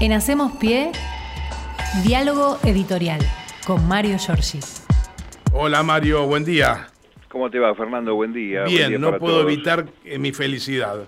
En 0.00 0.12
Hacemos 0.12 0.52
Pie, 0.56 0.92
diálogo 2.02 2.58
editorial 2.64 3.20
con 3.66 3.86
Mario 3.86 4.16
Giorgi. 4.18 4.60
Hola 5.52 5.82
Mario, 5.82 6.26
buen 6.26 6.42
día. 6.44 6.86
¿Cómo 7.28 7.50
te 7.50 7.58
va, 7.58 7.74
Fernando? 7.74 8.14
Buen 8.14 8.32
día. 8.32 8.64
Bien, 8.64 8.88
Buen 8.88 8.88
día 8.88 8.98
no 8.98 9.18
puedo 9.18 9.40
todos. 9.40 9.52
evitar 9.52 9.86
eh, 10.04 10.18
mi 10.18 10.32
felicidad. 10.32 11.06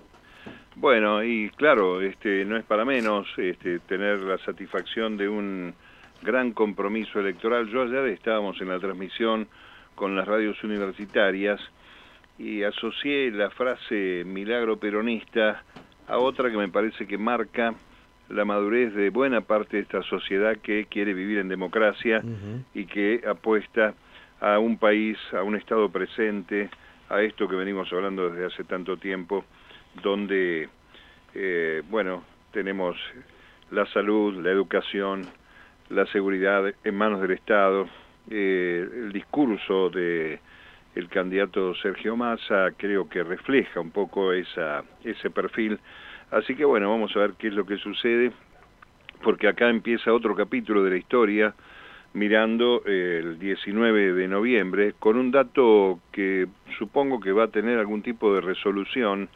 Bueno, 0.77 1.25
y 1.25 1.49
claro, 1.57 2.03
este, 2.03 2.45
no 2.45 2.57
es 2.57 2.65
para 2.65 2.85
menos 2.85 3.27
este, 3.39 3.79
tener 3.81 4.21
la 4.21 4.37
satisfacción 4.39 5.17
de 5.17 5.29
un 5.29 5.75
gran 6.23 6.53
compromiso 6.53 7.19
electoral. 7.19 7.69
Yo 7.69 7.83
ayer 7.83 8.07
estábamos 8.09 8.61
en 8.61 8.69
la 8.69 8.79
transmisión 8.79 9.49
con 9.95 10.15
las 10.17 10.29
radios 10.29 10.63
universitarias 10.63 11.61
y 12.39 12.63
asocié 12.63 13.31
la 13.31 13.51
frase 13.51 14.23
milagro 14.27 14.77
peronista 14.79 15.63
a 16.09 16.19
otra 16.19 16.51
que 16.51 16.57
me 16.57 16.69
parece 16.69 17.07
que 17.07 17.17
marca 17.17 17.75
la 18.33 18.45
madurez 18.45 18.95
de 18.95 19.11
buena 19.11 19.43
parte 19.43 19.77
de 19.77 19.83
esta 19.83 20.03
sociedad 20.03 20.57
que 20.57 20.87
quiere 20.87 21.13
vivir 21.13 21.39
en 21.39 21.49
democracia 21.49 22.23
y 22.75 22.87
que 22.87 23.23
apuesta 23.27 23.95
a 24.41 24.59
un 24.59 24.79
país, 24.79 25.19
a 25.33 25.43
un 25.43 25.55
Estado 25.55 25.89
presente, 25.91 26.71
a 27.11 27.21
esto 27.21 27.47
que 27.47 27.57
venimos 27.57 27.93
hablando 27.93 28.31
desde 28.31 28.47
hace 28.47 28.65
tanto 28.65 28.97
tiempo, 28.97 29.45
donde, 30.03 30.69
eh, 31.35 31.83
bueno, 31.91 32.25
tenemos 32.53 32.97
la 33.71 33.87
salud, 33.87 34.43
la 34.43 34.51
educación, 34.51 35.27
la 35.91 36.07
seguridad 36.07 36.73
en 36.85 36.95
manos 36.95 37.21
del 37.21 37.33
Estado, 37.33 37.87
eh, 38.31 38.89
el 38.95 39.13
discurso 39.13 39.91
de 39.91 40.41
el 40.95 41.09
candidato 41.09 41.75
Sergio 41.77 42.17
Massa 42.17 42.71
creo 42.77 43.09
que 43.09 43.23
refleja 43.23 43.81
un 43.81 43.91
poco 43.91 44.33
esa, 44.33 44.85
ese 45.05 45.31
perfil. 45.31 45.79
Así 46.33 46.55
que 46.55 46.65
bueno, 46.65 46.91
vamos 46.91 47.15
a 47.15 47.21
ver 47.21 47.35
qué 47.39 47.49
es 47.49 47.55
lo 47.55 47.67
que 47.67 47.77
sucede, 47.77 48.33
porque 49.23 49.49
acá 49.49 49.69
empieza 49.69 50.15
otro 50.15 50.35
capítulo 50.35 50.83
de 50.83 50.91
la 50.91 50.97
historia, 50.97 51.55
mirando 52.15 52.83
eh, 52.87 53.21
el 53.23 53.39
19 53.39 54.15
de 54.15 54.29
noviembre, 54.29 54.95
con 54.99 55.17
un 55.17 55.31
dato 55.31 56.01
que 56.11 56.47
supongo 56.79 57.21
que 57.21 57.33
va 57.33 57.45
a 57.45 57.49
tener 57.49 57.79
algún 57.79 58.03
tipo 58.03 58.35
de 58.35 58.41
resolución, 58.41 59.29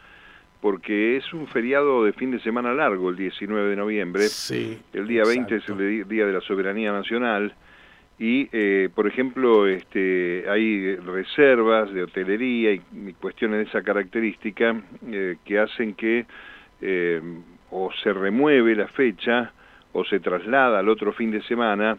porque 0.62 1.19
es 1.19 1.34
un 1.34 1.47
feriado 1.48 2.02
de 2.02 2.14
fin 2.14 2.30
de 2.30 2.41
semana 2.41 2.72
largo 2.72 3.11
el 3.11 3.17
19 3.17 3.69
de 3.69 3.77
noviembre. 3.77 4.22
Sí. 4.22 4.78
El 4.94 5.06
día 5.06 5.22
20 5.27 5.55
es 5.55 5.69
el 5.69 6.08
Día 6.08 6.27
de 6.27 6.33
la 6.33 6.41
Soberanía 6.41 6.92
Nacional 6.92 7.55
y, 8.19 8.48
eh, 8.52 8.89
por 8.94 9.06
ejemplo, 9.06 9.67
este, 9.67 10.47
hay 10.48 10.97
reservas 10.97 11.92
de 11.92 12.05
hotelería 12.05 12.72
y, 12.72 12.80
y 13.06 13.12
cuestiones 13.12 13.58
de 13.58 13.64
esa 13.64 13.83
característica 13.83 14.74
eh, 15.06 15.36
que 15.44 15.58
hacen 15.58 15.92
que 15.94 16.24
eh, 16.80 17.20
o 17.70 17.91
se 18.02 18.12
remueve 18.12 18.74
la 18.74 18.88
fecha 18.88 19.52
o 19.92 20.05
se 20.05 20.20
traslada 20.20 20.78
al 20.80 20.91
otro 20.91 21.12
fin 21.14 21.30
de 21.30 21.41
semana 21.42 21.96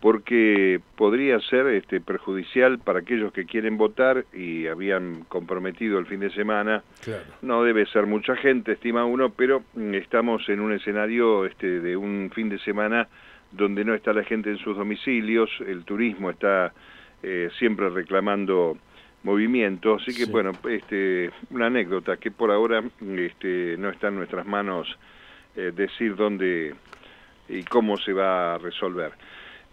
porque 0.00 0.80
podría 0.96 1.38
ser 1.40 1.66
este, 1.66 2.00
perjudicial 2.00 2.78
para 2.78 3.00
aquellos 3.00 3.30
que 3.32 3.44
quieren 3.44 3.76
votar 3.76 4.24
y 4.32 4.66
habían 4.66 5.24
comprometido 5.28 5.98
el 5.98 6.06
fin 6.06 6.20
de 6.20 6.30
semana 6.30 6.82
Claro. 7.02 7.24
no 7.42 7.62
debe 7.62 7.84
ser 7.86 8.06
mucha 8.06 8.36
gente, 8.36 8.72
estima 8.72 9.04
uno, 9.04 9.30
pero 9.30 9.62
estamos 9.92 10.48
en 10.48 10.60
un 10.60 10.72
escenario 10.72 11.44
este, 11.44 11.80
de 11.80 11.96
un 11.96 12.30
fin 12.34 12.48
de 12.48 12.58
semana 12.60 13.06
donde 13.52 13.84
no 13.84 13.94
está 13.94 14.12
la 14.14 14.24
gente 14.24 14.50
en 14.50 14.58
sus 14.58 14.76
domicilios, 14.76 15.50
el 15.66 15.84
turismo 15.84 16.30
está 16.30 16.72
eh, 17.22 17.50
siempre 17.58 17.90
reclamando 17.90 18.78
movimiento, 19.26 19.96
así 19.96 20.12
que 20.14 20.24
Sí. 20.24 20.30
bueno, 20.30 20.52
este, 20.70 21.30
una 21.50 21.66
anécdota 21.66 22.16
que 22.16 22.30
por 22.30 22.50
ahora 22.52 22.82
este, 23.18 23.76
no 23.76 23.90
está 23.90 24.08
en 24.08 24.16
nuestras 24.16 24.46
manos 24.46 24.86
eh, 25.56 25.72
decir 25.74 26.14
dónde 26.14 26.74
y 27.48 27.62
cómo 27.64 27.96
se 27.98 28.12
va 28.12 28.54
a 28.54 28.58
resolver. 28.58 29.12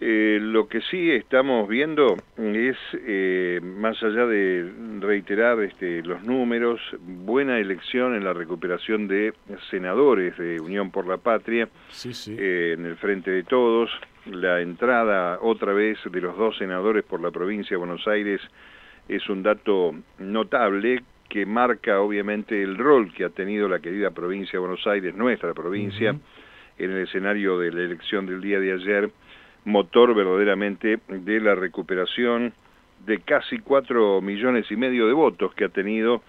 Eh, 0.02 0.40
lo 0.42 0.68
que 0.68 0.82
sí 0.82 1.12
estamos 1.12 1.70
viendo 1.70 2.18
es, 2.38 2.76
eh, 2.94 3.62
más 3.64 4.02
allá 4.04 4.26
de 4.26 4.70
reiterar 5.00 5.62
este, 5.62 6.02
los 6.02 6.24
números, 6.24 6.82
buena 7.00 7.58
elección 7.60 8.16
en 8.16 8.24
la 8.24 8.34
recuperación 8.34 9.08
de 9.08 9.34
senadores 9.70 10.36
de 10.38 10.60
Unión 10.60 10.90
por 10.92 11.08
la 11.08 11.18
Patria 11.18 11.70
Sí, 11.90 12.14
sí. 12.14 12.36
eh, 12.38 12.76
en 12.78 12.86
el 12.86 12.98
frente 12.98 13.30
de 13.32 13.44
todos, 13.44 13.90
la 14.26 14.62
entrada 14.62 15.38
otra 15.42 15.74
vez 15.74 15.98
de 16.12 16.22
los 16.22 16.36
dos 16.38 16.58
senadores 16.58 17.04
por 17.06 17.22
la 17.22 17.30
provincia 17.32 17.72
de 17.76 17.78
Buenos 17.86 18.06
Aires 18.08 18.42
es 19.08 19.28
un 19.30 19.44
dato 19.44 19.94
notable 20.20 21.04
que 21.30 21.46
marca 21.46 22.00
obviamente 22.00 22.62
el 22.62 22.78
rol 22.78 23.14
que 23.14 23.26
ha 23.26 23.30
tenido 23.30 23.68
la 23.68 23.80
querida 23.80 24.12
provincia 24.12 24.54
de 24.54 24.60
Buenos 24.60 24.86
Aires, 24.86 25.16
nuestra 25.16 25.54
provincia, 25.54 26.16
en 26.78 26.92
el 26.92 27.04
escenario 27.04 27.58
de 27.60 27.72
la 27.72 27.82
elección 27.82 28.26
del 28.26 28.42
día 28.42 28.60
de 28.60 28.74
ayer, 28.74 29.12
motor 29.66 30.14
verdaderamente 30.14 31.00
de 31.08 31.40
la 31.40 31.56
recuperación 31.56 32.54
de 33.06 33.20
casi 33.20 33.60
cuatro 33.60 34.22
millones 34.22 34.70
y 34.70 34.76
medio 34.76 35.08
de 35.08 35.14
votos 35.14 35.54
que 35.56 35.66
ha 35.66 35.70
tenido 35.70 36.22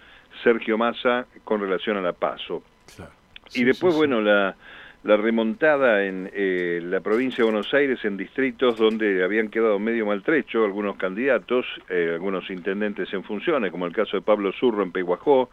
Sergio 0.42 0.78
Massa 0.78 1.26
con 1.44 1.60
relación 1.60 1.96
a 1.96 2.00
la 2.00 2.12
PASO. 2.12 2.62
claro. 2.96 3.12
Y 3.54 3.64
después, 3.64 3.92
sí, 3.92 4.00
sí. 4.00 4.06
bueno, 4.06 4.20
la, 4.20 4.56
la 5.04 5.18
remontada 5.18 6.04
en 6.06 6.30
eh, 6.32 6.80
la 6.82 7.00
provincia 7.00 7.44
de 7.44 7.50
Buenos 7.50 7.72
Aires, 7.74 8.02
en 8.04 8.16
distritos 8.16 8.78
donde 8.78 9.22
habían 9.22 9.48
quedado 9.48 9.78
medio 9.78 10.06
maltrechos 10.06 10.64
algunos 10.64 10.96
candidatos, 10.96 11.66
eh, 11.90 12.12
algunos 12.14 12.48
intendentes 12.50 13.12
en 13.12 13.22
funciones, 13.22 13.70
como 13.70 13.84
el 13.86 13.92
caso 13.92 14.16
de 14.16 14.22
Pablo 14.22 14.50
Zurro 14.52 14.82
en 14.82 14.92
Peguajó, 14.92 15.50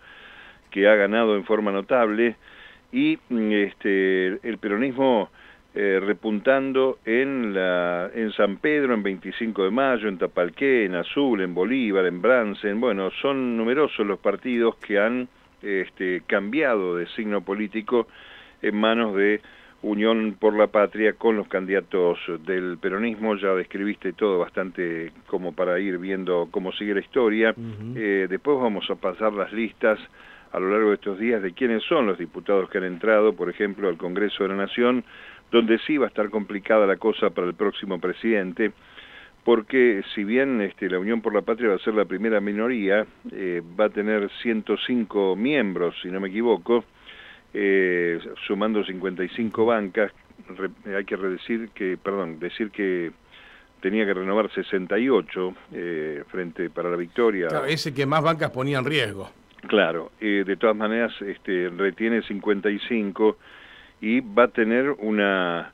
que 0.69 0.87
ha 0.87 0.95
ganado 0.95 1.35
en 1.35 1.43
forma 1.43 1.71
notable, 1.73 2.37
y 2.93 3.19
mm, 3.27 3.51
este, 3.51 4.27
el 4.47 4.57
peronismo 4.57 5.29
eh, 5.75 5.99
repuntando 6.01 6.99
en, 7.03 7.53
la, 7.53 8.09
en 8.15 8.31
San 8.31 8.55
Pedro, 8.55 8.93
en 8.93 9.03
25 9.03 9.65
de 9.65 9.71
mayo, 9.71 10.07
en 10.07 10.17
Tapalqué, 10.17 10.85
en 10.85 10.95
Azul, 10.95 11.41
en 11.41 11.53
Bolívar, 11.53 12.05
en 12.05 12.21
Bransen, 12.21 12.79
bueno, 12.79 13.11
son 13.21 13.57
numerosos 13.57 14.07
los 14.07 14.19
partidos 14.19 14.77
que 14.77 14.97
han 14.97 15.27
este, 15.61 16.23
cambiado 16.25 16.95
de 16.95 17.05
signo 17.07 17.41
político 17.41 18.07
en 18.61 18.75
manos 18.75 19.15
de 19.15 19.41
Unión 19.83 20.35
por 20.39 20.55
la 20.55 20.67
Patria 20.67 21.13
con 21.13 21.37
los 21.37 21.47
candidatos 21.47 22.19
del 22.45 22.77
peronismo, 22.77 23.35
ya 23.35 23.55
describiste 23.55 24.13
todo 24.13 24.37
bastante 24.37 25.11
como 25.25 25.53
para 25.53 25.79
ir 25.79 25.97
viendo 25.97 26.49
cómo 26.51 26.71
sigue 26.73 26.93
la 26.93 26.99
historia. 26.99 27.55
Eh, 27.95 28.27
después 28.29 28.59
vamos 28.59 28.87
a 28.91 28.95
pasar 28.95 29.33
las 29.33 29.51
listas 29.51 29.99
a 30.51 30.59
lo 30.59 30.69
largo 30.69 30.89
de 30.89 30.95
estos 30.95 31.17
días 31.17 31.41
de 31.41 31.53
quiénes 31.53 31.81
son 31.83 32.05
los 32.05 32.19
diputados 32.19 32.69
que 32.69 32.77
han 32.77 32.83
entrado, 32.83 33.33
por 33.33 33.49
ejemplo, 33.49 33.89
al 33.89 33.97
Congreso 33.97 34.43
de 34.43 34.49
la 34.49 34.55
Nación, 34.55 35.03
donde 35.51 35.79
sí 35.79 35.97
va 35.97 36.05
a 36.05 36.09
estar 36.09 36.29
complicada 36.29 36.85
la 36.85 36.97
cosa 36.97 37.31
para 37.31 37.47
el 37.47 37.55
próximo 37.55 37.99
presidente, 37.99 38.73
porque 39.43 40.03
si 40.13 40.23
bien 40.23 40.61
este, 40.61 40.89
la 40.89 40.99
Unión 40.99 41.21
por 41.21 41.33
la 41.33 41.41
Patria 41.41 41.69
va 41.69 41.75
a 41.75 41.79
ser 41.79 41.95
la 41.95 42.05
primera 42.05 42.39
minoría, 42.39 43.05
eh, 43.31 43.63
va 43.79 43.85
a 43.85 43.89
tener 43.89 44.29
105 44.43 45.35
miembros, 45.35 45.95
si 46.03 46.09
no 46.09 46.19
me 46.19 46.27
equivoco, 46.27 46.83
eh, 47.53 48.19
sumando 48.47 48.83
55 48.83 49.65
bancas, 49.65 50.11
Re- 50.57 50.95
hay 50.95 51.05
que 51.05 51.17
decir 51.17 51.69
que, 51.73 51.97
perdón, 51.97 52.39
decir 52.39 52.71
que 52.71 53.11
tenía 53.81 54.05
que 54.05 54.13
renovar 54.13 54.51
68 54.51 55.53
eh, 55.73 56.23
frente 56.29 56.69
para 56.69 56.89
la 56.89 56.95
victoria. 56.97 57.47
Claro, 57.47 57.65
ese 57.65 57.93
que 57.93 58.05
más 58.05 58.23
bancas 58.23 58.51
ponía 58.51 58.79
en 58.79 58.85
riesgo. 58.85 59.29
Claro, 59.67 60.11
eh, 60.19 60.43
de 60.45 60.55
todas 60.57 60.75
maneras 60.75 61.13
este, 61.21 61.69
retiene 61.69 62.21
55 62.23 63.37
y 64.01 64.19
va 64.21 64.45
a 64.45 64.47
tener 64.47 64.89
una, 64.97 65.73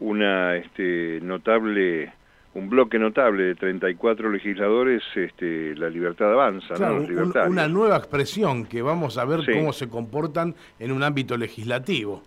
una 0.00 0.56
este, 0.56 1.20
notable, 1.22 2.12
un 2.54 2.70
bloque 2.70 2.98
notable 2.98 3.42
de 3.44 3.54
34 3.56 4.30
legisladores, 4.30 5.02
este, 5.16 5.74
la 5.76 5.88
libertad 5.90 6.32
avanza, 6.32 6.74
Claro, 6.74 6.94
¿no? 6.94 7.00
Los 7.00 7.08
un- 7.08 7.14
libertarios. 7.16 7.50
una 7.52 7.68
nueva 7.68 7.96
expresión 7.96 8.66
que 8.66 8.80
vamos 8.82 9.18
a 9.18 9.24
ver 9.24 9.40
Sí. 9.44 9.52
cómo 9.52 9.72
se 9.72 9.88
comportan 9.88 10.54
en 10.78 10.92
un 10.92 11.02
ámbito 11.02 11.36
legislativo. 11.36 12.22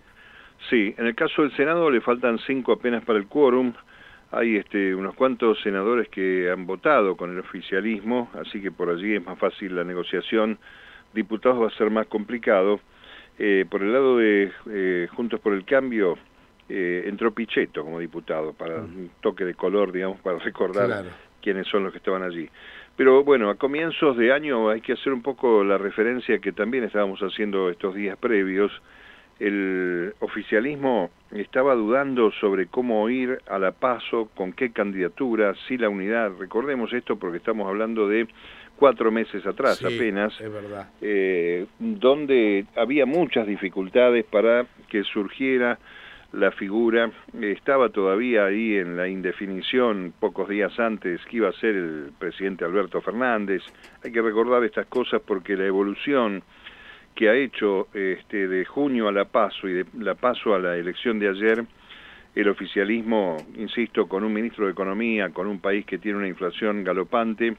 Sí, 0.70 0.94
en 0.98 1.08
el 1.08 1.16
caso 1.16 1.44
del 1.44 1.56
Senado 1.56 1.90
le 1.90 2.02
faltan 2.02 2.40
cinco 2.46 2.74
apenas 2.74 3.04
para 3.06 3.20
el 3.20 3.28
quórum. 3.28 3.74
Hay 4.32 4.58
este, 4.58 4.94
unos 4.94 5.16
cuantos 5.16 5.62
senadores 5.62 6.10
que 6.10 6.52
han 6.52 6.66
votado 6.66 7.16
con 7.16 7.32
el 7.32 7.40
oficialismo, 7.40 8.30
así 8.34 8.60
que 8.62 8.72
por 8.72 8.90
allí 8.90 9.16
es 9.16 9.26
más 9.26 9.40
fácil 9.40 9.76
la 9.76 9.86
negociación. 9.86 10.58
Diputados 11.14 11.62
va 11.62 11.68
a 11.68 11.78
ser 11.78 11.90
más 11.90 12.08
complicado. 12.08 12.82
Eh, 13.40 13.66
por 13.70 13.82
el 13.84 13.94
lado 13.94 14.18
de 14.18 14.52
eh, 14.70 15.08
Juntos 15.16 15.40
por 15.40 15.54
el 15.54 15.64
Cambio, 15.64 16.18
eh, 16.70 17.04
entró 17.08 17.32
Pichetto 17.32 17.84
como 17.84 18.00
diputado, 18.00 18.54
para 18.54 18.78
un 18.82 19.10
toque 19.22 19.46
de 19.46 19.54
color, 19.54 19.92
digamos, 19.92 20.20
para 20.22 20.38
recordar 20.40 20.86
Claro. 20.88 21.10
quiénes 21.42 21.68
son 21.68 21.84
los 21.84 21.92
que 21.92 22.00
estaban 22.00 22.24
allí. 22.24 22.50
Pero 22.96 23.24
bueno, 23.24 23.50
a 23.50 23.56
comienzos 23.56 24.18
de 24.18 24.34
año 24.34 24.70
hay 24.70 24.82
que 24.82 24.94
hacer 24.94 25.14
un 25.14 25.22
poco 25.22 25.64
la 25.64 25.78
referencia 25.78 26.40
que 26.40 26.52
también 26.52 26.84
estábamos 26.84 27.20
haciendo 27.22 27.70
estos 27.70 27.94
días 27.96 28.18
previos. 28.18 28.72
El 29.40 30.16
oficialismo 30.20 31.12
estaba 31.32 31.76
dudando 31.76 32.32
sobre 32.32 32.66
cómo 32.66 33.08
ir 33.08 33.38
a 33.48 33.60
la 33.60 33.72
paso, 33.72 34.30
con 34.36 34.52
qué 34.52 34.72
candidatura, 34.72 35.54
si 35.68 35.78
la 35.78 35.90
unidad. 35.90 36.32
Recordemos 36.40 36.92
esto 36.92 37.18
porque 37.18 37.38
estamos 37.38 37.68
hablando 37.68 38.08
de 38.08 38.28
cuatro 38.78 39.12
meses 39.12 39.46
atrás 39.46 39.78
Sí, 39.78 39.86
apenas, 39.86 40.34
Es 40.42 40.52
verdad. 40.52 40.90
eh, 41.02 41.68
donde 41.78 42.66
había 42.76 43.06
muchas 43.06 43.46
dificultades 43.46 44.26
para 44.26 44.66
que 44.90 45.04
surgiera 45.04 45.78
la 46.34 46.52
figura, 46.52 47.10
estaba 47.42 47.90
todavía 47.90 48.46
ahí 48.46 48.76
en 48.76 48.98
la 48.98 49.08
indefinición 49.08 50.14
pocos 50.20 50.50
días 50.50 50.78
antes 50.80 51.24
que 51.26 51.38
iba 51.38 51.50
a 51.50 51.54
ser 51.54 51.76
el 51.76 52.12
presidente 52.20 52.66
Alberto 52.66 53.02
Fernández. 53.02 53.64
Hay 54.04 54.12
que 54.12 54.22
recordar 54.22 54.64
estas 54.64 54.88
cosas 54.88 55.22
porque 55.26 55.56
la 55.56 55.66
evolución 55.66 56.44
que 57.16 57.30
ha 57.30 57.36
hecho 57.36 57.88
este, 57.94 58.48
de 58.48 58.66
junio 58.66 59.08
a 59.08 59.12
la 59.12 59.26
paso 59.26 59.68
y 59.68 59.74
de 59.74 59.86
la 59.98 60.16
paso 60.16 60.54
a 60.54 60.60
la 60.60 60.78
elección 60.78 61.18
de 61.18 61.30
ayer, 61.30 61.64
el 62.36 62.50
oficialismo, 62.50 63.38
insisto, 63.56 64.08
con 64.08 64.24
un 64.24 64.32
ministro 64.32 64.66
de 64.66 64.72
Economía, 64.72 65.30
con 65.30 65.48
un 65.48 65.60
país 65.60 65.86
que 65.86 65.98
tiene 65.98 66.20
una 66.20 66.28
inflación 66.28 66.84
galopante, 66.84 67.56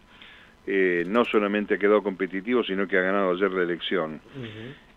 eh, 0.67 1.05
no 1.09 1.25
solamente 1.25 1.79
quedó 1.79 2.03
competitivo, 2.03 2.63
sino 2.63 2.87
que 2.87 2.99
ha 2.99 3.03
ganado 3.03 3.33
ayer 3.33 3.51
la 3.51 3.63
elección. 3.63 4.21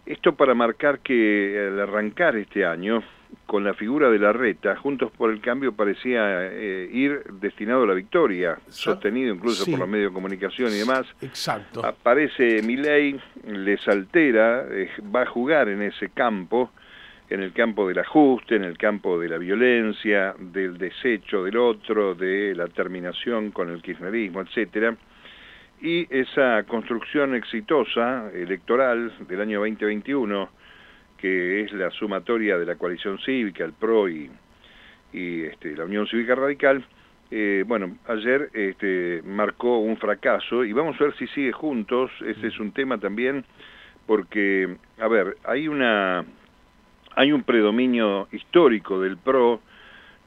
Esto 0.05 0.35
para 0.35 0.53
marcar 0.53 0.99
que 0.99 1.69
al 1.71 1.79
arrancar 1.79 2.35
este 2.35 2.63
año, 2.63 3.01
con 3.51 3.65
la 3.65 3.73
figura 3.73 4.09
de 4.09 4.17
la 4.17 4.31
reta, 4.31 4.77
Juntos 4.77 5.11
por 5.11 5.29
el 5.29 5.41
Cambio 5.41 5.73
parecía 5.73 6.41
eh, 6.41 6.89
ir 6.89 7.21
destinado 7.41 7.83
a 7.83 7.87
la 7.87 7.93
victoria, 7.93 8.57
sostenido 8.69 9.35
incluso 9.35 9.69
por 9.69 9.77
los 9.77 9.89
medios 9.89 10.11
de 10.11 10.13
comunicación 10.13 10.71
y 10.71 10.77
demás. 10.77 11.05
Exacto. 11.21 11.85
Aparece 11.85 12.61
Milei, 12.61 13.19
les 13.45 13.85
altera, 13.89 14.63
eh, 14.71 14.89
va 15.13 15.23
a 15.23 15.25
jugar 15.25 15.67
en 15.67 15.81
ese 15.81 16.11
campo, 16.11 16.71
en 17.29 17.43
el 17.43 17.51
campo 17.51 17.89
del 17.89 17.99
ajuste, 17.99 18.55
en 18.55 18.63
el 18.63 18.77
campo 18.77 19.19
de 19.19 19.27
la 19.27 19.37
violencia, 19.37 20.33
del 20.39 20.77
desecho 20.77 21.43
del 21.43 21.57
otro, 21.57 22.15
de 22.15 22.55
la 22.55 22.67
terminación 22.67 23.51
con 23.51 23.69
el 23.69 23.81
kirchnerismo, 23.81 24.39
etcétera 24.39 24.95
y 25.81 26.07
esa 26.15 26.63
construcción 26.63 27.33
exitosa 27.33 28.29
electoral 28.33 29.11
del 29.27 29.41
año 29.41 29.59
2021, 29.59 30.49
que 31.21 31.61
es 31.61 31.71
la 31.73 31.91
sumatoria 31.91 32.57
de 32.57 32.65
la 32.65 32.75
coalición 32.75 33.19
cívica, 33.19 33.63
el 33.63 33.73
PRO 33.73 34.09
y, 34.09 34.29
este, 35.13 35.75
la 35.75 35.85
Unión 35.85 36.07
Cívica 36.07 36.35
Radical, 36.35 36.83
eh, 37.29 37.63
bueno, 37.67 37.97
ayer 38.07 38.49
este, 38.53 39.21
marcó 39.23 39.79
un 39.79 39.97
fracaso 39.97 40.65
y 40.65 40.73
vamos 40.73 40.99
a 40.99 41.05
ver 41.05 41.15
si 41.17 41.27
sigue 41.27 41.51
juntos, 41.51 42.09
ese 42.25 42.47
es 42.47 42.59
un 42.59 42.71
tema 42.71 42.97
también, 42.97 43.45
porque, 44.07 44.75
a 44.99 45.07
ver, 45.07 45.37
hay 45.43 45.67
una 45.67 46.25
hay 47.13 47.33
un 47.33 47.43
predominio 47.43 48.27
histórico 48.31 48.99
del 49.01 49.17
PRO 49.17 49.61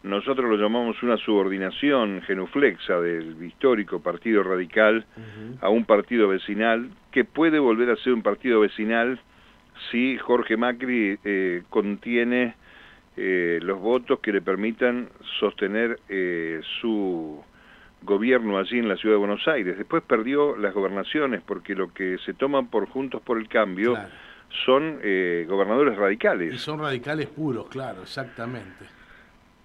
nosotros 0.05 0.51
lo 0.51 0.57
llamamos 0.59 1.03
una 1.03 1.17
subordinación 1.17 2.21
genuflexa 2.27 3.01
del 3.01 3.43
histórico 3.43 4.01
partido 4.01 4.43
radical 4.43 5.07
a 5.63 5.71
un 5.71 5.87
partido 5.87 6.29
vecinal 6.29 6.91
que 7.11 7.25
puede 7.25 7.59
volver 7.59 7.89
a 7.89 7.97
ser 7.97 8.13
un 8.13 8.23
partido 8.23 8.61
vecinal 8.61 9.19
si 9.91 10.19
Jorge 10.19 10.57
Macri 10.57 11.19
eh, 11.25 11.63
contiene 11.71 12.55
eh, 13.17 13.59
los 13.63 13.81
votos 13.81 14.21
que 14.21 14.33
le 14.33 14.41
permitan 14.41 15.09
sostener 15.39 16.01
eh, 16.09 16.61
su 16.81 17.43
gobierno 18.03 18.59
allí 18.59 18.79
en 18.79 18.89
la 18.89 18.97
ciudad 18.97 19.15
de 19.15 19.19
Buenos 19.19 19.47
Aires. 19.49 19.79
Después 19.79 20.03
perdió 20.03 20.57
las 20.57 20.75
gobernaciones 20.75 21.43
porque 21.43 21.75
lo 21.75 21.93
que 21.93 22.19
se 22.25 22.35
toman 22.35 22.69
por 22.69 22.87
Juntos 22.89 23.23
por 23.23 23.39
el 23.39 23.49
Cambio 23.49 23.97
son 24.67 24.99
gobernadores 25.49 25.97
radicales. 25.97 26.55
Y 26.55 26.59
son 26.59 26.81
radicales 26.81 27.27
puros, 27.29 27.67
claro, 27.69 28.03
exactamente. 28.03 28.85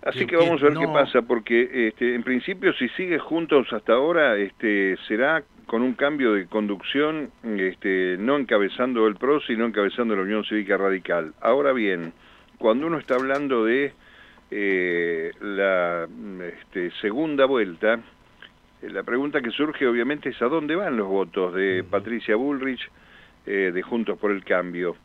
Así 0.01 0.25
que, 0.25 0.38
vamos 0.38 0.61
a 0.61 0.65
ver 0.67 0.77
qué 0.77 0.88
pasa, 0.88 1.21
porque 1.21 1.89
este, 1.89 2.15
en 2.15 2.23
principio 2.23 2.71
si 2.73 2.88
sigue 2.89 3.19
juntos 3.19 3.67
hasta 3.73 3.94
ahora, 3.94 4.38
este, 4.38 4.95
será 5.07 5.44
con 5.69 5.83
un 5.83 5.94
cambio 5.94 6.33
de 6.33 6.48
conducción, 6.48 7.30
este, 7.44 8.18
no 8.18 8.38
encabezando 8.38 9.06
el 9.06 9.16
PRO, 9.16 9.39
sino 9.42 9.66
encabezando 9.66 10.16
la 10.16 10.24
Unión 10.24 10.44
Cívica 10.44 10.77
Radical. 10.77 11.36
Ahora 11.42 11.74
bien, 11.74 12.12
cuando 12.57 12.88
uno 12.88 12.98
está 12.98 13.13
hablando 13.13 13.63
de 13.66 13.94
eh, 14.50 15.31
la 15.39 16.07
este, 16.44 16.89
segunda 17.01 17.45
vuelta, 17.45 18.00
eh, 18.81 18.89
la 18.89 19.04
pregunta 19.04 19.42
que 19.42 19.51
surge 19.51 19.86
obviamente 19.86 20.30
es 20.30 20.42
a 20.42 20.45
dónde 20.48 20.75
van 20.75 20.98
los 20.98 21.07
votos 21.07 21.54
de 21.54 21.86
Patricia 21.88 22.36
Bullrich, 22.36 22.89
eh, 23.45 23.71
de 23.71 23.81
Juntos 23.83 24.18
por 24.18 24.31
el 24.31 24.44
Cambio 24.44 24.95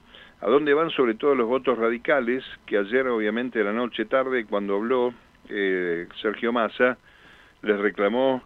a 0.41 0.47
dónde 0.49 0.75
van 0.75 0.91
sobre 0.91 1.15
todo 1.15 1.35
los 1.35 1.49
votos 1.49 1.79
radicales, 1.79 2.45
que 2.67 2.77
ayer 2.77 3.07
obviamente 3.09 3.65
la 3.65 3.73
noche 3.73 4.05
tarde 4.05 4.45
cuando 4.45 4.77
habló 4.77 5.15
eh, 5.49 6.07
Sergio 6.21 6.53
Massa, 6.53 6.99
les 7.63 7.79
reclamó 7.79 8.43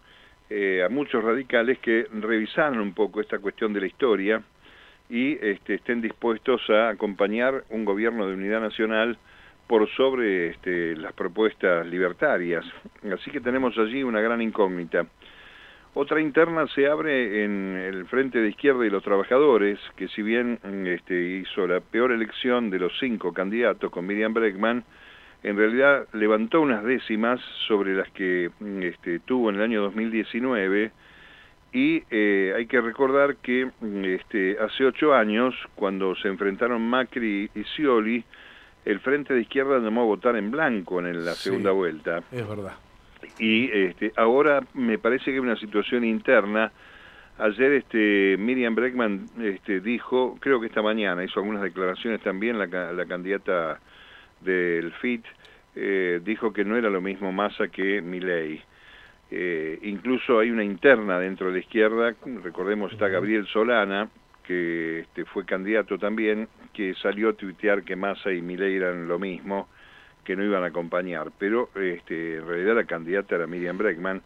eh, 0.49 0.83
a 0.83 0.89
muchos 0.89 1.23
radicales 1.23 1.79
que 1.79 2.07
revisaran 2.11 2.79
un 2.79 2.93
poco 2.93 3.21
esta 3.21 3.39
cuestión 3.39 3.73
de 3.73 3.81
la 3.81 3.87
historia 3.87 4.41
y 5.09 5.33
este, 5.41 5.75
estén 5.75 6.01
dispuestos 6.01 6.61
a 6.69 6.89
acompañar 6.89 7.63
un 7.69 7.85
gobierno 7.85 8.27
de 8.27 8.33
unidad 8.33 8.61
nacional 8.61 9.17
por 9.67 9.87
sobre 9.91 10.49
este, 10.49 10.95
las 10.95 11.13
propuestas 11.13 11.85
libertarias. 11.85 12.65
Así 13.13 13.29
que 13.29 13.39
tenemos 13.39 13.77
allí 13.77 14.01
una 14.01 14.21
gran 14.21 14.41
incógnita. 14.41 15.05
Otra 15.93 16.21
interna 16.21 16.67
se 16.67 16.87
abre 16.87 17.43
en 17.43 17.75
el 17.75 18.05
Frente 18.05 18.39
de 18.39 18.49
Izquierda 18.49 18.85
y 18.85 18.89
los 18.89 19.03
Trabajadores, 19.03 19.79
que 19.95 20.07
si 20.07 20.21
bien 20.21 20.59
este, 20.85 21.19
hizo 21.19 21.67
la 21.67 21.79
peor 21.79 22.11
elección 22.11 22.69
de 22.69 22.79
los 22.79 22.93
cinco 22.99 23.33
candidatos 23.33 23.91
con 23.91 24.05
Miriam 24.05 24.33
Bregman, 24.33 24.83
en 25.43 25.57
realidad 25.57 26.07
levantó 26.13 26.61
unas 26.61 26.83
décimas 26.83 27.39
sobre 27.67 27.95
las 27.95 28.09
que 28.11 28.51
este, 28.81 29.19
tuvo 29.19 29.49
en 29.49 29.55
el 29.55 29.61
año 29.61 29.81
2019 29.81 30.91
y 31.71 32.03
eh, 32.09 32.53
hay 32.55 32.65
que 32.65 32.81
recordar 32.81 33.35
que 33.37 33.69
este, 34.03 34.57
hace 34.59 34.85
ocho 34.85 35.13
años, 35.13 35.53
cuando 35.75 36.15
se 36.15 36.27
enfrentaron 36.27 36.81
Macri 36.81 37.49
y 37.53 37.63
Scioli, 37.63 38.23
el 38.85 38.99
Frente 39.01 39.33
de 39.33 39.41
Izquierda 39.41 39.79
llamó 39.79 40.01
a 40.01 40.05
votar 40.05 40.35
en 40.35 40.49
blanco 40.49 40.99
en 40.99 41.23
la 41.23 41.33
segunda 41.33 41.71
vuelta. 41.71 42.23
Es 42.31 42.47
verdad 42.47 42.73
y 43.37 43.69
este, 43.71 44.11
ahora 44.15 44.63
me 44.73 44.97
parece 44.97 45.25
que 45.25 45.31
hay 45.31 45.39
una 45.39 45.55
situación 45.55 46.03
interna. 46.03 46.71
Ayer 47.37 47.73
este, 47.73 48.35
Miriam 48.37 48.75
Breckman 48.75 49.27
este, 49.41 49.79
dijo, 49.79 50.37
creo 50.39 50.59
que 50.59 50.67
esta 50.67 50.81
mañana 50.81 51.23
hizo 51.23 51.39
algunas 51.39 51.61
declaraciones 51.61 52.21
también, 52.21 52.59
la, 52.59 52.67
la 52.67 53.05
candidata 53.05 53.79
del 54.41 54.91
FIT, 54.93 55.25
eh, 55.75 56.21
dijo 56.23 56.51
que 56.51 56.65
no 56.65 56.77
era 56.77 56.89
lo 56.89 57.01
mismo 57.01 57.31
Massa 57.31 57.67
que 57.67 58.01
Milei. 58.01 58.61
Eh, 59.31 59.79
incluso 59.83 60.39
hay 60.39 60.49
una 60.49 60.63
interna 60.63 61.19
dentro 61.19 61.47
de 61.47 61.53
la 61.53 61.59
izquierda, 61.59 62.15
recordemos 62.43 62.91
está 62.91 63.07
Gabriel 63.07 63.45
Solana, 63.47 64.09
que 64.43 65.01
este, 65.01 65.25
fue 65.25 65.45
candidato 65.45 65.99
también, 65.99 66.47
que 66.73 66.95
salió 66.95 67.29
a 67.29 67.33
tuitear 67.33 67.83
que 67.83 67.95
Massa 67.95 68.31
y 68.31 68.41
Milei 68.41 68.75
eran 68.75 69.07
lo 69.07 69.19
mismo 69.19 69.67
que 70.23 70.35
no 70.35 70.43
iban 70.43 70.63
a 70.63 70.67
acompañar, 70.67 71.31
pero 71.37 71.69
este, 71.75 72.37
en 72.37 72.47
realidad 72.47 72.75
la 72.75 72.83
candidata 72.85 73.35
era 73.35 73.47
Miriam 73.47 73.77
Breckman 73.77 74.21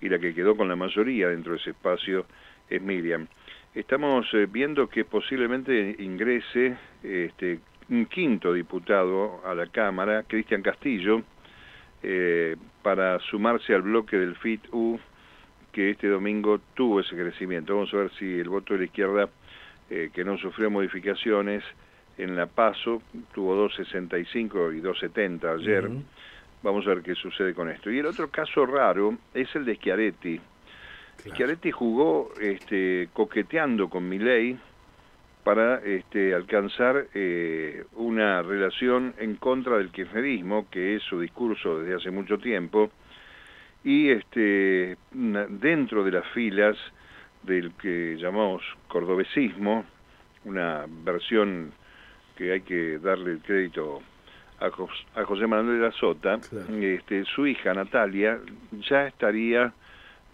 y 0.00 0.08
la 0.08 0.18
que 0.18 0.34
quedó 0.34 0.56
con 0.56 0.68
la 0.68 0.76
mayoría 0.76 1.28
dentro 1.28 1.52
de 1.52 1.58
ese 1.58 1.70
espacio 1.70 2.26
es 2.68 2.80
Miriam. 2.82 3.26
Estamos 3.74 4.26
eh, 4.34 4.46
viendo 4.50 4.88
que 4.88 5.04
posiblemente 5.04 5.96
ingrese 5.98 6.76
este, 7.02 7.60
un 7.90 8.06
quinto 8.06 8.52
diputado 8.52 9.40
a 9.44 9.54
la 9.54 9.66
Cámara, 9.66 10.24
Cristian 10.24 10.62
Castillo, 10.62 11.22
eh, 12.02 12.56
para 12.82 13.18
sumarse 13.20 13.74
al 13.74 13.82
bloque 13.82 14.16
del 14.16 14.36
FIT-U 14.36 15.00
que 15.72 15.90
este 15.90 16.08
domingo 16.08 16.60
tuvo 16.74 17.00
ese 17.00 17.14
crecimiento. 17.14 17.74
Vamos 17.74 17.92
a 17.94 17.98
ver 17.98 18.10
si 18.18 18.38
el 18.38 18.48
voto 18.48 18.74
de 18.74 18.80
la 18.80 18.86
izquierda, 18.86 19.28
eh, 19.90 20.10
que 20.12 20.24
no 20.24 20.38
sufrió 20.38 20.70
modificaciones, 20.70 21.62
en 22.16 22.34
La 22.34 22.46
Paso, 22.46 23.00
tuvo 23.32 23.68
2.65 23.68 24.76
y 24.76 24.80
2.70 24.80 25.60
ayer. 25.60 25.88
Vamos 26.62 26.84
a 26.86 26.90
ver 26.90 27.02
qué 27.02 27.14
sucede 27.14 27.54
con 27.54 27.70
esto. 27.70 27.90
Y 27.90 27.98
el 28.00 28.06
otro 28.06 28.28
caso 28.28 28.66
raro 28.66 29.16
es 29.32 29.54
el 29.54 29.64
de 29.64 29.76
Schiaretti. 29.76 30.40
Schiaretti 31.28 31.70
jugó 31.70 32.32
este, 32.40 33.08
coqueteando 33.12 33.88
con 33.88 34.08
Milei 34.08 34.58
para 35.48 35.76
este, 35.76 36.34
alcanzar 36.34 37.06
eh, 37.14 37.82
una 37.94 38.42
relación 38.42 39.14
en 39.16 39.36
contra 39.36 39.78
del 39.78 39.90
kirchnerismo, 39.90 40.68
que 40.70 40.96
es 40.96 41.02
su 41.04 41.18
discurso 41.18 41.78
desde 41.78 41.94
hace 41.94 42.10
mucho 42.10 42.36
tiempo, 42.36 42.90
y 43.82 44.10
este, 44.10 44.98
dentro 45.10 46.04
de 46.04 46.10
las 46.10 46.26
filas 46.34 46.76
del 47.44 47.72
que 47.80 48.18
llamamos 48.18 48.62
cordobesismo, 48.88 49.86
una 50.44 50.84
versión 50.86 51.72
que 52.36 52.52
hay 52.52 52.60
que 52.60 52.98
darle 52.98 53.30
el 53.30 53.38
crédito 53.38 54.02
a, 54.60 54.68
José 54.68 55.46
Manuel 55.46 55.80
de 55.80 55.86
la 55.86 55.92
Sota, 55.92 56.38
este, 56.78 57.24
su 57.24 57.46
hija 57.46 57.72
Natalia 57.72 58.38
ya 58.86 59.06
estaría 59.06 59.72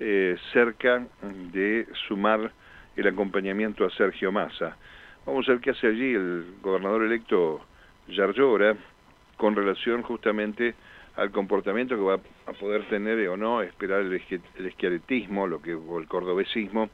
eh, 0.00 0.36
cerca 0.52 1.06
de 1.52 1.86
sumar 2.08 2.50
el 2.96 3.06
acompañamiento 3.06 3.84
a 3.84 3.90
Sergio 3.90 4.32
Massa. 4.32 4.76
Vamos 5.26 5.48
a 5.48 5.52
ver 5.52 5.60
qué 5.62 5.70
hace 5.70 5.86
allí 5.86 6.12
el 6.12 6.44
gobernador 6.60 7.02
electo 7.02 7.64
Yarlora 8.08 8.76
con 9.38 9.56
relación 9.56 10.02
justamente 10.02 10.74
al 11.16 11.30
comportamiento 11.30 11.96
que 11.96 12.02
va 12.02 12.20
a 12.46 12.52
poder 12.52 12.84
tener 12.90 13.26
o 13.28 13.36
no 13.36 13.62
esperar 13.62 14.02
el, 14.02 14.12
esquiaretismo, 14.12 15.46
lo 15.46 15.62
que, 15.62 15.74
o 15.74 15.98
el 15.98 16.06
cordobesismo, 16.08 16.90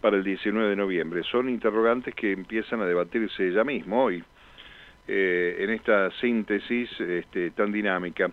para 0.00 0.16
el 0.16 0.24
19 0.24 0.70
de 0.70 0.76
noviembre. 0.76 1.22
Son 1.30 1.48
interrogantes 1.48 2.12
que 2.14 2.32
empiezan 2.32 2.80
a 2.80 2.86
debatirse 2.86 3.52
ya 3.52 3.62
mismo 3.62 4.02
hoy 4.02 4.24
eh, 5.06 5.56
en 5.60 5.70
esta 5.70 6.10
síntesis 6.20 6.90
este, 7.00 7.52
tan 7.52 7.70
dinámica. 7.70 8.32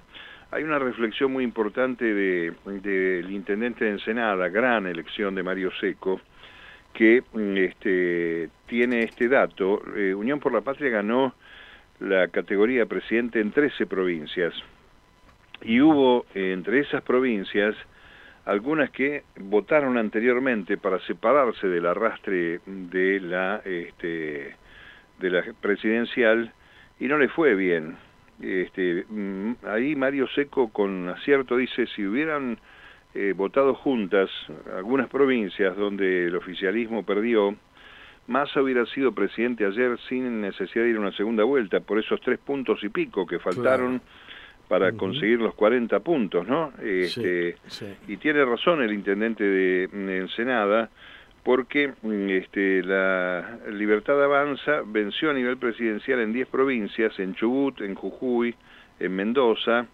Hay 0.49 0.63
una 0.63 0.79
reflexión 0.79 1.31
muy 1.31 1.43
importante 1.43 2.05
del 2.05 2.55
de, 2.65 3.25
intendente 3.29 3.85
de 3.85 3.91
Ensenada, 3.91 4.47
gran 4.49 4.87
elección 4.87 5.35
de 5.35 5.43
Mario 5.43 5.71
Seco, 5.79 6.21
que 6.97 7.21
mm, 7.31 7.57
este, 7.57 8.49
tiene 8.65 9.03
este 9.03 9.29
dato. 9.29 9.83
Eh, 9.95 10.15
Unión 10.15 10.39
por 10.39 10.51
la 10.51 10.61
Patria 10.61 10.89
ganó 10.89 11.35
la 11.99 12.27
categoría 12.29 12.87
presidente 12.87 13.39
en 13.39 13.51
13 13.51 13.85
provincias 13.85 14.53
y 15.61 15.79
hubo 15.79 16.25
entre 16.33 16.79
esas 16.79 17.03
provincias 17.03 17.75
algunas 18.45 18.89
que 18.89 19.23
votaron 19.39 19.97
anteriormente 19.97 20.77
para 20.77 20.99
separarse 21.01 21.67
del 21.67 21.85
arrastre 21.85 22.61
de 22.65 23.19
la 23.19 23.61
este, 23.63 24.55
de 25.19 25.29
la 25.29 25.43
presidencial 25.61 26.51
y 26.99 27.07
no 27.07 27.19
le 27.19 27.27
fue 27.29 27.53
bien. 27.53 27.95
Este, 28.41 29.05
mm, 29.07 29.55
ahí 29.67 29.95
Mario 29.95 30.27
Seco 30.29 30.69
con 30.69 31.09
acierto 31.09 31.57
dice, 31.57 31.85
si 31.95 32.05
hubieran 32.07 32.57
eh, 33.17 33.33
votado 33.33 33.73
juntas 33.73 34.29
algunas 34.75 35.09
provincias 35.09 35.75
donde 35.75 36.27
el 36.27 36.35
oficialismo 36.35 37.03
perdió, 37.03 37.55
Massa 38.27 38.61
hubiera 38.61 38.85
sido 38.87 39.13
presidente 39.13 39.65
ayer 39.65 39.97
sin 40.07 40.41
necesidad 40.41 40.83
de 40.83 40.91
ir 40.91 40.97
a 40.97 40.99
una 40.99 41.11
segunda 41.13 41.43
vuelta, 41.43 41.79
por 41.79 41.97
esos 41.97 42.21
tres 42.21 42.37
puntos 42.39 42.83
y 42.83 42.89
pico 42.89 43.25
que 43.25 43.39
faltaron 43.39 44.01
para 44.67 44.91
conseguir 44.91 45.39
los 45.39 45.55
40 45.55 45.99
puntos, 46.01 46.45
¿no? 46.45 46.73
Este, 46.83 47.55
Y 48.07 48.17
tiene 48.17 48.43
razón 48.43 48.83
el 48.83 48.93
intendente 48.93 49.43
de 49.45 50.17
Ensenada, 50.17 50.89
porque 51.47 51.93
mm, 52.01 52.29
este, 52.29 52.83
la 52.83 53.59
Libertad 53.71 54.21
Avanza 54.21 54.81
venció 54.85 55.31
a 55.31 55.33
nivel 55.33 55.55
presidencial 55.55 56.19
en 56.19 56.33
10 56.33 56.49
provincias, 56.49 57.17
en 57.19 57.35
Chubut, 57.35 57.79
en 57.79 57.95
Jujuy, 57.95 58.53
en 58.99 59.15
Mendoza, 59.15 59.87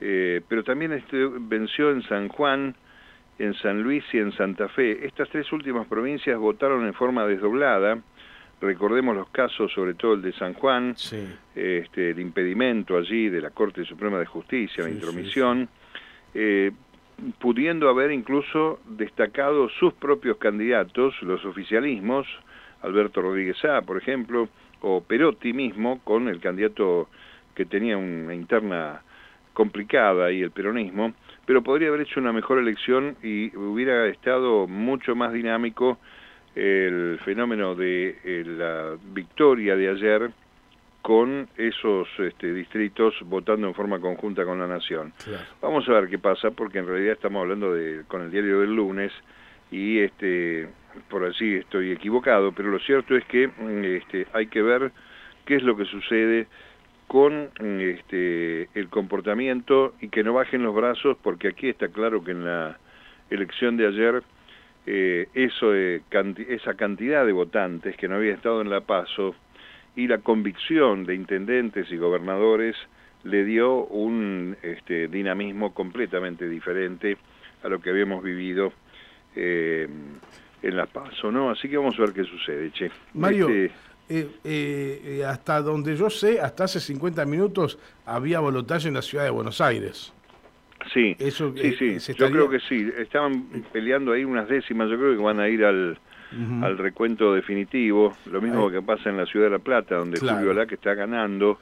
eh, 0.00 0.40
pero 0.48 0.62
también 0.64 0.92
este, 0.92 1.28
venció 1.40 1.90
en 1.90 2.02
San 2.02 2.28
Juan, 2.28 2.74
en 3.38 3.54
San 3.54 3.82
Luis 3.82 4.04
y 4.12 4.18
en 4.18 4.32
Santa 4.32 4.68
Fe. 4.68 5.06
Estas 5.06 5.28
tres 5.30 5.50
últimas 5.52 5.86
provincias 5.86 6.38
votaron 6.38 6.86
en 6.86 6.94
forma 6.94 7.26
desdoblada, 7.26 7.98
recordemos 8.60 9.14
los 9.14 9.28
casos, 9.30 9.72
sobre 9.72 9.94
todo 9.94 10.14
el 10.14 10.22
de 10.22 10.32
San 10.32 10.54
Juan, 10.54 10.94
este, 11.54 12.10
el 12.10 12.18
impedimento 12.18 12.96
allí 12.96 13.28
de 13.28 13.40
la 13.40 13.50
Corte 13.50 13.84
Suprema 13.84 14.18
de 14.18 14.26
Justicia, 14.26 14.84
la 14.84 14.90
intromisión, 14.90 15.68
eh, 16.34 16.72
pudiendo 17.38 17.88
haber 17.88 18.10
incluso 18.12 18.80
destacado 18.86 19.68
sus 19.68 19.92
propios 19.94 20.36
candidatos, 20.38 21.14
los 21.22 21.44
oficialismos, 21.44 22.26
Alberto 22.82 23.22
Rodríguez 23.22 23.64
A, 23.64 23.82
por 23.82 23.96
ejemplo, 23.96 24.48
o 24.80 25.02
Perotti 25.02 25.52
mismo, 25.52 26.00
con 26.04 26.28
el 26.28 26.40
candidato 26.40 27.08
que 27.54 27.64
tenía 27.64 27.96
una 27.96 28.34
interna 28.34 29.02
complicada 29.58 30.30
y 30.30 30.40
el 30.40 30.52
peronismo, 30.52 31.14
pero 31.44 31.64
podría 31.64 31.88
haber 31.88 32.02
hecho 32.02 32.20
una 32.20 32.32
mejor 32.32 32.60
elección 32.60 33.16
y 33.24 33.56
hubiera 33.56 34.06
estado 34.06 34.68
mucho 34.68 35.16
más 35.16 35.32
dinámico 35.32 35.98
el 36.54 37.18
fenómeno 37.24 37.74
de 37.74 38.18
eh, 38.22 38.44
la 38.46 38.96
victoria 39.12 39.74
de 39.74 39.88
ayer 39.88 40.30
con 41.02 41.48
esos 41.56 42.06
este, 42.20 42.52
distritos 42.52 43.14
votando 43.24 43.66
en 43.66 43.74
forma 43.74 43.98
conjunta 43.98 44.44
con 44.44 44.60
la 44.60 44.68
nación. 44.68 45.12
Vamos 45.60 45.88
a 45.88 45.92
ver 45.92 46.08
qué 46.08 46.20
pasa, 46.20 46.52
porque 46.52 46.78
en 46.78 46.86
realidad 46.86 47.14
estamos 47.14 47.42
hablando 47.42 47.74
de 47.74 48.04
con 48.06 48.22
el 48.22 48.30
diario 48.30 48.60
del 48.60 48.76
lunes 48.76 49.10
y 49.72 49.98
este 49.98 50.68
por 51.10 51.24
así 51.24 51.56
estoy 51.56 51.90
equivocado, 51.90 52.52
pero 52.52 52.70
lo 52.70 52.78
cierto 52.78 53.16
es 53.16 53.24
que 53.24 53.48
mm, 53.48 53.84
este, 53.84 54.28
hay 54.32 54.46
que 54.46 54.62
ver 54.62 54.92
qué 55.44 55.56
es 55.56 55.64
lo 55.64 55.76
que 55.76 55.84
sucede 55.84 56.46
con 57.08 57.50
este, 57.58 58.68
el 58.74 58.88
comportamiento 58.88 59.94
y 60.00 60.08
que 60.08 60.22
no 60.22 60.34
bajen 60.34 60.62
los 60.62 60.74
brazos, 60.74 61.16
porque 61.22 61.48
aquí 61.48 61.68
está 61.68 61.88
claro 61.88 62.22
que 62.22 62.30
en 62.30 62.44
la 62.44 62.78
elección 63.30 63.76
de 63.76 63.86
ayer 63.86 64.22
eh, 64.86 65.28
eso, 65.34 65.74
esa 65.74 66.74
cantidad 66.74 67.26
de 67.26 67.32
votantes 67.32 67.96
que 67.96 68.08
no 68.08 68.16
había 68.16 68.34
estado 68.34 68.60
en 68.60 68.70
la 68.70 68.82
PASO 68.82 69.34
y 69.96 70.06
la 70.06 70.18
convicción 70.18 71.04
de 71.04 71.14
intendentes 71.14 71.90
y 71.90 71.96
gobernadores 71.96 72.76
le 73.24 73.44
dio 73.44 73.84
un 73.86 74.56
este, 74.62 75.08
dinamismo 75.08 75.74
completamente 75.74 76.48
diferente 76.48 77.16
a 77.62 77.68
lo 77.68 77.80
que 77.80 77.90
habíamos 77.90 78.22
vivido 78.22 78.72
eh, 79.34 79.88
en 80.62 80.76
La 80.76 80.86
Paso, 80.86 81.30
¿no? 81.30 81.50
Así 81.50 81.68
que 81.68 81.76
vamos 81.76 81.98
a 81.98 82.02
ver 82.02 82.12
qué 82.12 82.24
sucede, 82.24 82.70
che. 82.72 82.90
Mario, 83.14 83.48
este, 83.48 83.74
eh, 84.08 84.30
eh, 84.44 85.24
hasta 85.26 85.60
donde 85.60 85.96
yo 85.96 86.10
sé, 86.10 86.40
hasta 86.40 86.64
hace 86.64 86.80
50 86.80 87.24
minutos 87.26 87.78
había 88.06 88.40
balotaje 88.40 88.88
en 88.88 88.94
la 88.94 89.02
ciudad 89.02 89.24
de 89.24 89.30
Buenos 89.30 89.60
Aires. 89.60 90.12
Sí, 90.94 91.16
Eso, 91.18 91.52
sí, 91.56 91.98
sí. 91.98 92.14
yo 92.14 92.30
creo 92.30 92.48
que 92.48 92.60
sí. 92.60 92.88
Estaban 92.96 93.48
peleando 93.72 94.12
ahí 94.12 94.24
unas 94.24 94.48
décimas, 94.48 94.88
yo 94.88 94.96
creo 94.96 95.16
que 95.16 95.22
van 95.22 95.40
a 95.40 95.48
ir 95.48 95.64
al 95.64 95.98
al 96.62 96.76
recuento 96.76 97.32
definitivo, 97.32 98.12
lo 98.30 98.40
mismo 98.40 98.70
que 98.70 98.82
pasa 98.82 99.08
en 99.08 99.16
la 99.16 99.24
ciudad 99.24 99.46
de 99.46 99.52
La 99.52 99.58
Plata, 99.60 99.96
donde 99.96 100.20
Julio 100.20 100.50
Alá 100.50 100.66
que 100.66 100.74
está 100.74 100.94
ganando 100.94 101.58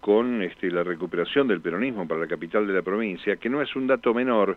con 0.00 0.42
este, 0.42 0.70
la 0.70 0.82
recuperación 0.82 1.46
del 1.46 1.60
peronismo 1.60 2.08
para 2.08 2.20
la 2.20 2.26
capital 2.26 2.66
de 2.66 2.72
la 2.72 2.82
provincia, 2.82 3.36
que 3.36 3.50
no 3.50 3.60
es 3.60 3.76
un 3.76 3.86
dato 3.86 4.14
menor, 4.14 4.56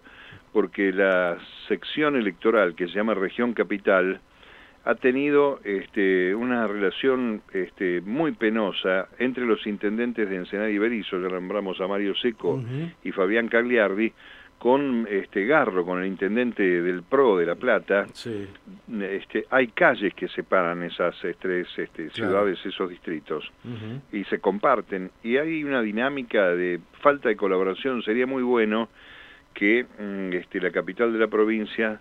porque 0.53 0.94
la 0.94 1.38
sección 1.68 2.15
electoral 2.15 2.75
que 2.75 2.88
se 2.88 2.94
llama 2.94 3.13
Región 3.13 3.53
Capital 3.53 4.22
ha 4.86 4.96
tenido 4.96 5.60
este, 5.63 6.36
una 6.36 6.68
relación 6.68 7.42
este, 7.54 8.02
muy 8.02 8.34
penosa 8.34 9.08
entre 9.18 9.46
los 9.46 9.66
intendentes 9.66 10.30
de 10.30 10.36
Ensenada 10.36 10.70
y 10.70 10.78
Berizo, 10.78 11.22
ya 11.22 11.30
nombramos 11.30 11.80
a 11.80 11.88
Mario 11.88 12.13
Seco 12.16 12.62
y 13.04 13.12
Fabián 13.12 13.48
Cagliardi, 13.48 14.12
con 14.63 15.06
este 15.10 15.46
Garro, 15.46 15.86
con 15.86 16.02
el 16.02 16.08
intendente 16.08 16.63
del 16.82 17.04
PRO 17.04 17.38
de 17.38 17.46
La 17.46 17.56
Plata, 17.56 18.06
este, 18.08 19.46
hay 19.50 19.68
calles 19.68 20.13
que 20.13 20.30
separan 20.30 20.84
esas 20.84 21.18
tres 21.40 21.68
este, 21.75 22.10
ciudades, 22.12 22.66
esos 22.66 22.90
distritos, 22.90 23.44
y 24.13 24.24
se 24.24 24.40
comparten. 24.40 25.12
Y 25.22 25.36
hay 25.36 25.66
una 25.66 25.82
dinámica 25.82 26.48
de 26.56 26.80
falta 27.02 27.28
de 27.28 27.36
colaboración. 27.36 28.04
Sería 28.04 28.25
muy 28.25 28.42
bueno 28.42 28.88
que 29.54 29.84
mm, 29.84 30.32
este, 30.32 30.62
la 30.62 30.72
capital 30.72 31.12
de 31.12 31.20
la 31.20 31.28
provincia 31.28 32.00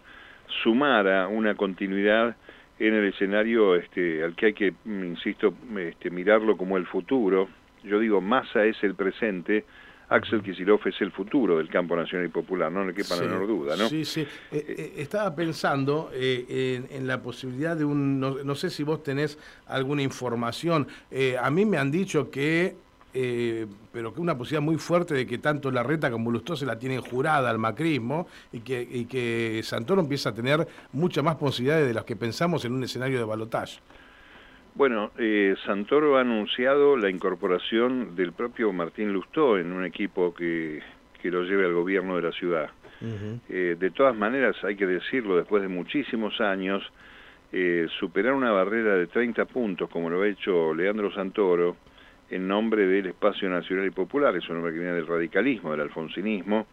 sumara 0.62 1.26
una 1.26 1.56
continuidad 1.56 2.36
en 2.78 2.94
el 2.94 3.12
escenario 3.12 3.76
este, 3.76 4.24
al 4.24 4.34
que 4.34 4.46
hay 4.46 4.52
que, 4.54 4.72
mm, 4.84 5.04
insisto, 5.04 5.54
este, 5.78 6.10
mirarlo 6.10 6.56
como 6.56 6.76
el 6.76 6.86
futuro. 6.86 7.48
Yo 7.84 7.98
digo, 7.98 8.20
Massa 8.20 8.64
es 8.64 8.76
el 8.82 8.94
presente, 8.94 9.64
Axel 10.12 10.42
Kicillof 10.42 10.86
es 10.86 11.00
el 11.00 11.10
futuro 11.10 11.58
del 11.58 11.68
campo 11.68 11.96
nacional 11.96 12.26
y 12.26 12.30
popular, 12.30 12.70
no 12.70 12.84
le 12.84 12.92
quepa 12.92 13.16
la 13.16 13.22
menor 13.22 13.46
duda, 13.46 13.76
¿no? 13.76 13.88
Sí, 13.88 14.04
sí. 14.04 14.20
Eh, 14.20 14.26
eh, 14.68 14.92
estaba 14.98 15.34
pensando 15.34 16.10
eh, 16.12 16.86
en, 16.90 17.06
la 17.06 17.22
posibilidad 17.22 17.76
de 17.76 17.84
un, 17.84 18.20
no, 18.20 18.54
sé 18.54 18.68
si 18.68 18.82
vos 18.82 19.02
tenés 19.02 19.38
alguna 19.66 20.02
información, 20.02 20.86
a 21.40 21.50
mí 21.50 21.64
me 21.64 21.78
han 21.78 21.90
dicho 21.90 22.30
que, 22.30 22.76
pero 23.12 24.14
que 24.14 24.20
una 24.20 24.36
posibilidad 24.36 24.62
muy 24.62 24.76
fuerte 24.76 25.14
de 25.14 25.26
que 25.26 25.38
tanto 25.38 25.70
la 25.70 25.82
reta 25.82 26.10
como 26.10 26.30
Lustó 26.30 26.56
se 26.56 26.64
la 26.64 26.78
tienen 26.78 27.00
jurada 27.00 27.50
al 27.50 27.58
macrismo 27.58 28.26
y 28.52 28.60
que, 28.60 28.80
y 28.80 29.04
que 29.04 29.60
Santoro 29.62 30.00
empieza 30.00 30.30
a 30.30 30.34
tener 30.34 30.66
muchas 30.92 31.22
más 31.22 31.36
posibilidades 31.36 31.86
de 31.88 31.94
las 31.94 32.04
que 32.04 32.16
pensamos 32.16 32.64
en 32.64 32.72
un 32.72 32.84
escenario 32.84 33.18
de 33.18 33.24
balotaje. 33.24 33.80
Bueno, 34.74 35.10
eh, 35.18 35.54
Santoro 35.66 36.16
ha 36.16 36.22
anunciado 36.22 36.96
la 36.96 37.10
incorporación 37.10 38.16
del 38.16 38.32
propio 38.32 38.72
Martín 38.72 39.12
Lustó 39.12 39.58
en 39.58 39.70
un 39.70 39.84
equipo 39.84 40.32
que, 40.32 40.80
que 41.20 41.30
lo 41.30 41.42
lleve 41.42 41.66
al 41.66 41.74
gobierno 41.74 42.16
de 42.16 42.22
la 42.22 42.32
ciudad. 42.32 42.70
eh, 43.48 43.76
de 43.78 43.90
todas 43.90 44.16
maneras, 44.16 44.56
hay 44.62 44.76
que 44.76 44.86
decirlo, 44.86 45.36
después 45.36 45.60
de 45.60 45.68
muchísimos 45.68 46.40
años, 46.40 46.82
eh, 47.52 47.86
superar 47.98 48.32
una 48.32 48.50
barrera 48.50 48.94
de 48.94 49.08
30 49.08 49.44
puntos, 49.44 49.90
como 49.90 50.08
lo 50.08 50.22
ha 50.22 50.28
hecho 50.28 50.72
Leandro 50.72 51.12
Santoro, 51.12 51.76
en 52.32 52.48
nombre 52.48 52.86
del 52.86 53.06
Espacio 53.08 53.48
Nacional 53.50 53.86
y 53.86 53.90
Popular, 53.90 54.34
es 54.34 54.48
un 54.48 54.56
hombre 54.56 54.72
que 54.72 54.78
viene 54.78 54.94
del 54.94 55.06
radicalismo, 55.06 55.70
del 55.70 55.82
alfonsinismo, 55.82 56.66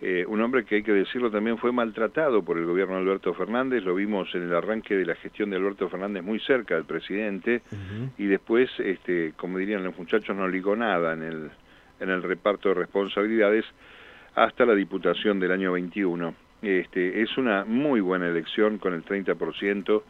eh, 0.00 0.24
un 0.26 0.40
hombre 0.40 0.64
que 0.64 0.76
hay 0.76 0.82
que 0.82 0.92
decirlo 0.92 1.30
también 1.30 1.58
fue 1.58 1.72
maltratado 1.72 2.44
por 2.44 2.56
el 2.56 2.66
gobierno 2.66 2.94
de 2.94 3.02
Alberto 3.02 3.34
Fernández, 3.34 3.82
lo 3.82 3.96
vimos 3.96 4.32
en 4.34 4.42
el 4.42 4.54
arranque 4.54 4.96
de 4.96 5.04
la 5.04 5.16
gestión 5.16 5.50
de 5.50 5.56
Alberto 5.56 5.88
Fernández 5.88 6.22
muy 6.22 6.38
cerca 6.40 6.76
del 6.76 6.84
presidente 6.84 7.62
y 8.16 8.26
después, 8.26 8.70
este, 8.78 9.32
como 9.36 9.58
dirían 9.58 9.82
los 9.82 9.96
muchachos, 9.98 10.36
no 10.36 10.46
ligó 10.46 10.76
nada 10.76 11.14
en 11.14 11.22
el, 11.22 11.50
en 12.00 12.10
el 12.10 12.22
reparto 12.22 12.68
de 12.68 12.76
responsabilidades 12.76 13.64
hasta 14.34 14.64
la 14.64 14.74
diputación 14.74 15.40
del 15.40 15.52
año 15.52 15.72
21. 15.72 16.34
Este, 16.62 17.22
es 17.22 17.36
una 17.38 17.64
muy 17.64 18.00
buena 18.00 18.28
elección 18.28 18.78
con 18.78 18.94
el 18.94 19.04
30% 19.04 20.02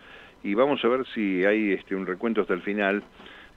y 0.43 0.55
vamos 0.55 0.85
a 0.85 0.89
ver 0.89 1.07
si 1.15 1.45
hay 1.45 1.73
este, 1.73 1.95
un 1.95 2.07
recuento 2.07 2.43
hasta 2.43 2.55
el 2.55 2.63
final 2.63 3.03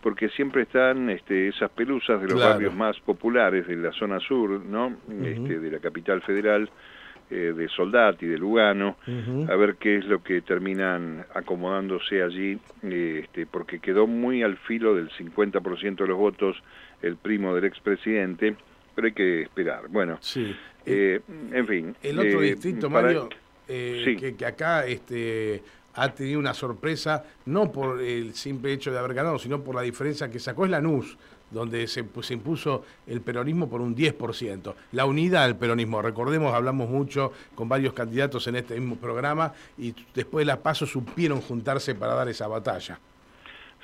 porque 0.05 0.29
siempre 0.29 0.61
están 0.61 1.09
este, 1.09 1.47
esas 1.47 1.71
pelusas 1.71 2.21
de 2.21 2.27
los 2.27 2.39
barrios 2.39 2.75
más 2.75 2.95
populares 2.99 3.65
de 3.65 3.75
la 3.75 3.91
zona 3.91 4.19
sur, 4.19 4.63
¿no? 4.63 4.95
este, 5.09 5.57
de 5.57 5.71
la 5.71 5.79
capital 5.79 6.21
federal, 6.21 6.69
eh, 7.31 7.53
de 7.57 7.67
Soldati, 7.69 8.27
de 8.27 8.37
Lugano, 8.37 8.97
a 9.49 9.55
ver 9.55 9.77
qué 9.77 9.97
es 9.97 10.05
lo 10.05 10.21
que 10.21 10.41
terminan 10.41 11.25
acomodándose 11.33 12.21
allí, 12.21 12.55
este, 12.83 13.47
porque 13.47 13.79
quedó 13.79 14.05
muy 14.05 14.43
al 14.43 14.57
filo 14.57 14.93
del 14.93 15.09
50% 15.09 15.95
de 15.95 16.07
los 16.07 16.17
votos 16.19 16.55
el 17.01 17.15
primo 17.15 17.55
del 17.55 17.65
expresidente, 17.65 18.55
pero 18.93 19.07
hay 19.07 19.13
que 19.13 19.41
esperar. 19.41 19.87
Bueno, 19.89 20.19
sí. 20.21 20.55
Eh, 20.85 21.19
en 21.51 21.65
fin. 21.65 21.95
El 22.03 22.19
otro 22.19 22.41
distrito, 22.41 22.91
Mario, 22.91 23.27
que, 23.65 24.35
que, 24.37 24.45
acá 24.45 24.85
este, 24.85 25.63
ha 25.95 26.09
tenido 26.09 26.39
una 26.39 26.53
sorpresa, 26.53 27.23
no 27.45 27.71
por 27.71 28.01
el 28.01 28.33
simple 28.33 28.73
hecho 28.73 28.91
de 28.91 28.99
haber 28.99 29.13
ganado, 29.13 29.39
sino 29.39 29.61
por 29.61 29.75
la 29.75 29.81
diferencia 29.81 30.29
que 30.29 30.39
sacó 30.39 30.65
es 30.65 30.71
Lanús, 30.71 31.17
donde 31.51 31.87
se, 31.87 32.03
pues, 32.03 32.31
impuso 32.31 32.83
el 33.07 33.21
peronismo 33.21 33.69
por 33.69 33.81
un 33.81 33.95
10%. 33.95 34.73
La 34.91 35.05
unidad 35.05 35.45
del 35.45 35.55
peronismo, 35.55 36.01
recordemos, 36.01 36.53
hablamos 36.53 36.89
mucho 36.89 37.31
con 37.55 37.69
varios 37.69 37.93
candidatos 37.93 38.47
en 38.47 38.57
este 38.57 38.79
mismo 38.79 38.97
programa 38.97 39.53
y 39.77 39.93
después 40.13 40.45
de 40.45 40.47
la 40.47 40.61
paso 40.61 40.85
supieron 40.85 41.41
juntarse 41.41 41.95
para 41.95 42.13
dar 42.13 42.27
esa 42.27 42.47
batalla. 42.47 42.99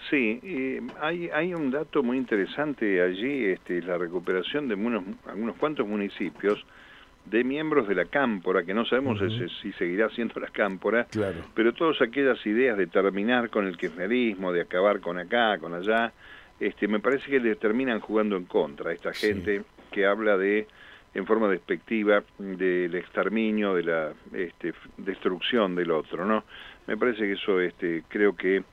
Sí, 0.09 0.79
hay, 0.99 1.29
hay 1.29 1.53
un 1.53 1.69
dato 1.69 2.01
muy 2.01 2.17
interesante 2.17 3.01
allí, 3.01 3.45
este, 3.45 3.81
la 3.83 3.97
recuperación 3.97 4.67
de 4.67 4.73
unos, 4.73 5.03
algunos 5.27 5.55
cuantos 5.57 5.87
municipios 5.87 6.65
de 7.25 7.43
miembros 7.43 7.87
de 7.87 7.95
la 7.95 8.05
cámpora, 8.05 8.63
que 8.63 8.73
no 8.73 8.85
sabemos 8.85 9.19
si 9.61 9.71
seguirá 9.73 10.09
siendo 10.09 10.39
la 10.39 10.47
cámpora, 10.47 11.07
pero 11.53 11.73
todas 11.73 12.01
aquellas 12.01 12.43
ideas 12.45 12.77
de 12.77 12.87
terminar 12.87 13.49
con 13.49 13.67
el 13.67 13.77
kirchnerismo, 13.77 14.51
de 14.51 14.61
acabar 14.61 14.99
con 14.99 15.17
acá, 15.19 15.57
con 15.59 15.73
allá, 15.73 16.11
este, 16.59 16.87
me 16.87 16.99
parece 16.99 17.29
que 17.29 17.39
le 17.39 17.55
terminan 17.55 17.99
jugando 17.99 18.35
en 18.35 18.45
contra 18.45 18.91
a 18.91 18.93
esta 18.93 19.13
gente 19.13 19.63
que 19.91 20.05
habla 20.05 20.37
de 20.37 20.67
en 21.13 21.25
forma 21.25 21.49
despectiva 21.49 22.23
del 22.37 22.95
exterminio, 22.95 23.73
de 23.73 23.83
la 23.83 24.13
este, 24.33 24.73
destrucción 24.97 25.75
del 25.75 25.91
otro, 25.91 26.25
¿no? 26.25 26.45
Me 26.87 26.97
parece 26.97 27.23
que 27.23 27.33
eso 27.33 27.59
este, 27.59 28.03
creo 28.07 28.35
que 28.35 28.63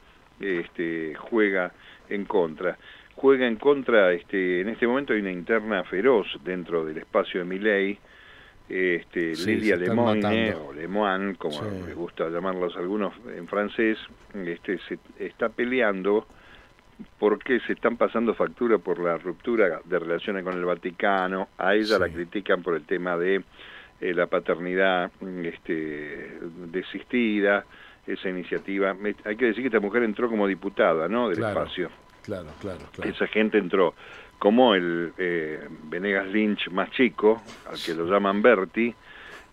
este, 0.40 1.14
juega 1.16 1.72
en 2.08 2.24
contra. 2.24 2.78
Juega 3.16 3.46
en 3.46 3.56
contra, 3.56 4.12
este, 4.12 4.60
en 4.60 4.68
este 4.68 4.86
momento 4.86 5.12
hay 5.12 5.20
una 5.20 5.32
interna 5.32 5.82
feroz 5.84 6.26
dentro 6.44 6.84
del 6.84 6.98
espacio 6.98 7.40
de 7.40 7.46
Miley, 7.46 7.98
este, 8.68 9.34
Lidia 9.34 9.76
Lemoine 9.76 10.54
o 10.54 10.72
Lemoine, 10.72 11.36
como 11.36 11.62
les 11.86 11.94
gusta 11.94 12.28
llamarlos 12.28 12.76
algunos 12.76 13.14
en 13.34 13.46
francés, 13.48 13.98
este, 14.34 14.78
se 14.88 14.98
está 15.18 15.48
peleando 15.48 16.26
porque 17.18 17.60
se 17.60 17.74
están 17.74 17.96
pasando 17.96 18.34
factura 18.34 18.78
por 18.78 18.98
la 18.98 19.16
ruptura 19.18 19.80
de 19.84 19.98
relaciones 19.98 20.44
con 20.44 20.54
el 20.54 20.64
Vaticano, 20.64 21.48
a 21.56 21.74
ella 21.74 21.98
la 21.98 22.08
critican 22.08 22.62
por 22.62 22.74
el 22.74 22.84
tema 22.84 23.16
de 23.16 23.42
eh, 24.00 24.14
la 24.14 24.26
paternidad 24.26 25.10
este, 25.44 26.38
desistida, 26.70 27.64
esa 28.06 28.28
iniciativa. 28.28 28.96
Hay 29.24 29.36
que 29.36 29.46
decir 29.46 29.62
que 29.62 29.68
esta 29.68 29.80
mujer 29.80 30.02
entró 30.02 30.28
como 30.28 30.46
diputada, 30.46 31.08
¿no?, 31.08 31.28
del 31.28 31.42
espacio. 31.42 31.90
Claro, 32.28 32.48
claro, 32.60 32.80
claro. 32.92 33.10
Esa 33.10 33.26
gente 33.26 33.56
entró 33.56 33.94
como 34.38 34.74
el 34.74 35.14
eh, 35.16 35.66
Venegas 35.84 36.26
Lynch 36.26 36.68
más 36.68 36.90
chico, 36.90 37.40
al 37.66 37.82
que 37.82 37.94
lo 37.94 38.04
llaman 38.04 38.42
Berti, 38.42 38.94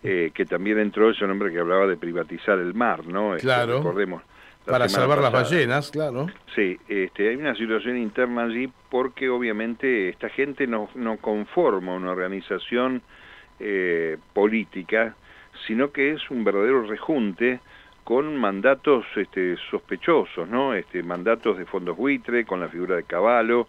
eh, 0.02 0.30
que 0.34 0.44
también 0.44 0.78
entró 0.78 1.10
ese 1.10 1.24
hombre 1.24 1.50
que 1.50 1.58
hablaba 1.58 1.86
de 1.86 1.96
privatizar 1.96 2.58
el 2.58 2.74
mar, 2.74 3.06
¿no? 3.06 3.34
Este, 3.34 3.46
claro. 3.46 3.78
recordemos. 3.78 4.22
Para 4.66 4.90
salvar 4.90 5.20
las 5.20 5.32
ballenas, 5.32 5.90
claro. 5.90 6.26
Sí, 6.54 6.76
este, 6.86 7.30
hay 7.30 7.36
una 7.36 7.54
situación 7.54 7.96
interna 7.96 8.42
allí 8.42 8.70
porque 8.90 9.30
obviamente 9.30 10.10
esta 10.10 10.28
gente 10.28 10.66
no, 10.66 10.90
no 10.96 11.16
conforma 11.16 11.94
una 11.94 12.10
organización 12.10 13.00
eh, 13.58 14.18
política, 14.34 15.16
sino 15.66 15.92
que 15.92 16.12
es 16.12 16.30
un 16.30 16.44
verdadero 16.44 16.82
rejunte 16.82 17.60
con 18.06 18.36
mandatos 18.36 19.04
este, 19.16 19.56
sospechosos, 19.68 20.48
¿no? 20.48 20.74
Este, 20.74 21.02
mandatos 21.02 21.58
de 21.58 21.64
fondos 21.64 21.96
buitre, 21.96 22.44
con 22.44 22.60
la 22.60 22.68
figura 22.68 22.94
de 22.94 23.02
Caballo, 23.02 23.66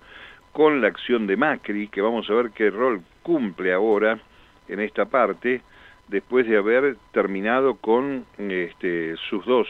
con 0.51 0.79
la 0.79 0.89
acción 0.89 1.25
de 1.25 1.36
Macri, 1.36 1.88
que 1.88 2.01
vamos 2.01 2.29
a 2.29 2.36
ver 2.36 2.51
qué 2.51 2.70
rol 2.70 3.01
cumple 3.24 3.74
ahora 3.74 4.20
en 4.68 4.79
esta 4.79 5.05
parte, 5.05 5.62
después 6.07 6.46
de 6.48 6.55
haber 6.55 6.98
terminado 7.12 7.77
con 7.77 8.27
este, 8.38 9.16
sus 9.27 9.44
dos, 9.44 9.70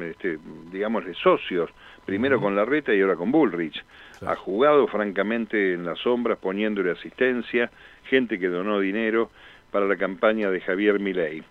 este, 0.00 0.38
digamos, 0.72 1.04
socios, 1.22 1.70
primero 2.04 2.40
con 2.40 2.56
Larreta 2.56 2.92
y 2.92 3.00
ahora 3.00 3.14
con 3.14 3.30
Bullrich. 3.30 3.84
Ha 4.26 4.34
jugado 4.34 4.88
francamente 4.88 5.74
en 5.74 5.84
las 5.84 6.00
sombras, 6.00 6.38
poniéndole 6.38 6.90
asistencia, 6.90 7.70
gente 8.02 8.40
que 8.40 8.48
donó 8.48 8.80
dinero 8.80 9.30
para 9.70 9.86
la 9.86 9.94
campaña 9.94 10.50
de 10.50 10.60
Javier 10.60 10.98
Milei. 10.98 11.44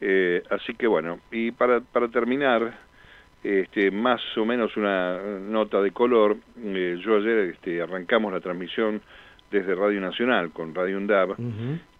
Eh, 0.00 0.42
así 0.50 0.74
que 0.74 0.86
bueno, 0.86 1.20
y 1.30 1.50
para, 1.50 1.80
para 1.80 2.08
terminar, 2.08 2.78
este, 3.42 3.90
más 3.90 4.20
o 4.36 4.44
menos 4.44 4.76
una 4.76 5.18
nota 5.40 5.80
de 5.80 5.90
color. 5.92 6.36
Eh, 6.62 6.98
yo 7.04 7.16
ayer 7.16 7.38
este, 7.50 7.80
arrancamos 7.80 8.32
la 8.32 8.40
transmisión 8.40 9.00
desde 9.50 9.74
Radio 9.74 10.00
Nacional 10.00 10.50
con 10.50 10.74
Radio 10.74 10.98
UNDAB, 10.98 11.36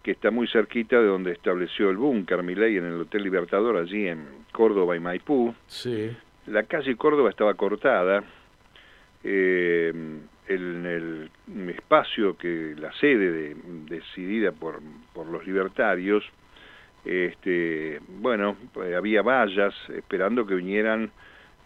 que 0.03 0.11
está 0.11 0.29
muy 0.31 0.47
cerquita 0.47 0.99
de 0.99 1.07
donde 1.07 1.31
estableció 1.31 1.89
el 1.89 1.97
búnker 1.97 2.43
Miley 2.43 2.77
en 2.77 2.85
el 2.85 3.01
Hotel 3.01 3.23
Libertador, 3.23 3.77
allí 3.77 4.07
en 4.07 4.23
Córdoba 4.51 4.95
y 4.95 4.99
Maipú. 4.99 5.55
Sí. 5.67 6.15
La 6.47 6.63
calle 6.63 6.95
Córdoba 6.95 7.29
estaba 7.29 7.53
cortada. 7.55 8.23
Eh, 9.23 9.91
en 10.49 10.85
el 10.85 11.29
espacio 11.69 12.35
que 12.35 12.73
la 12.77 12.91
sede 12.93 13.55
decidida 13.87 14.51
por, 14.51 14.79
por 15.13 15.27
los 15.27 15.45
libertarios, 15.45 16.23
este, 17.05 17.99
bueno, 18.07 18.55
pues 18.73 18.95
había 18.95 19.21
vallas 19.21 19.73
esperando 19.89 20.45
que 20.45 20.55
vinieran 20.55 21.11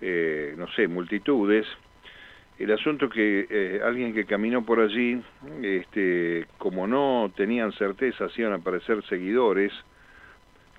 eh, 0.05 0.53
no 0.57 0.67
sé, 0.67 0.89
multitudes. 0.89 1.65
El 2.59 2.73
asunto 2.73 3.07
que 3.07 3.47
eh, 3.49 3.81
alguien 3.81 4.13
que 4.13 4.25
caminó 4.25 4.65
por 4.65 4.81
allí, 4.81 5.21
este, 5.61 6.45
como 6.57 6.87
no 6.87 7.31
tenían 7.37 7.71
certeza 7.71 8.27
si 8.29 8.41
iban 8.41 8.51
a 8.51 8.57
aparecer 8.57 9.01
seguidores, 9.05 9.71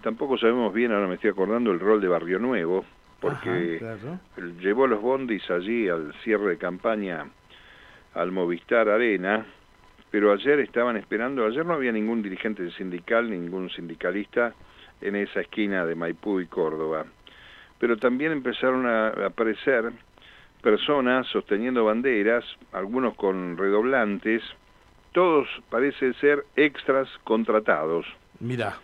tampoco 0.02 0.36
sabemos 0.36 0.74
bien, 0.74 0.92
ahora 0.92 1.08
me 1.08 1.14
estoy 1.14 1.30
acordando, 1.30 1.72
el 1.72 1.80
rol 1.80 2.02
de 2.02 2.08
Barrio 2.08 2.38
Nuevo, 2.38 2.84
porque 3.18 3.80
llevó 4.60 4.86
los 4.86 5.00
bondis 5.00 5.50
allí 5.50 5.88
al 5.88 6.12
cierre 6.22 6.50
de 6.50 6.58
campaña 6.58 7.24
al 8.12 8.30
Movistar 8.30 8.90
Arena, 8.90 9.46
pero 10.14 10.32
ayer 10.32 10.60
estaban 10.60 10.96
esperando, 10.96 11.44
ayer 11.44 11.66
no 11.66 11.74
había 11.74 11.90
ningún 11.90 12.22
dirigente 12.22 12.70
sindical, 12.70 13.28
ningún 13.28 13.68
sindicalista 13.70 14.54
en 15.00 15.16
esa 15.16 15.40
esquina 15.40 15.84
de 15.84 15.96
Maipú 15.96 16.38
y 16.38 16.46
Córdoba 16.46 17.04
pero 17.80 17.96
también 17.96 18.30
empezaron 18.30 18.86
a 18.86 19.08
aparecer 19.26 19.90
personas 20.62 21.26
sosteniendo 21.26 21.84
banderas, 21.84 22.44
algunos 22.70 23.16
con 23.16 23.58
redoblantes, 23.58 24.40
todos 25.10 25.48
parece 25.68 26.12
ser 26.14 26.44
extras 26.54 27.08
contratados. 27.24 28.06
Mira. 28.38 28.78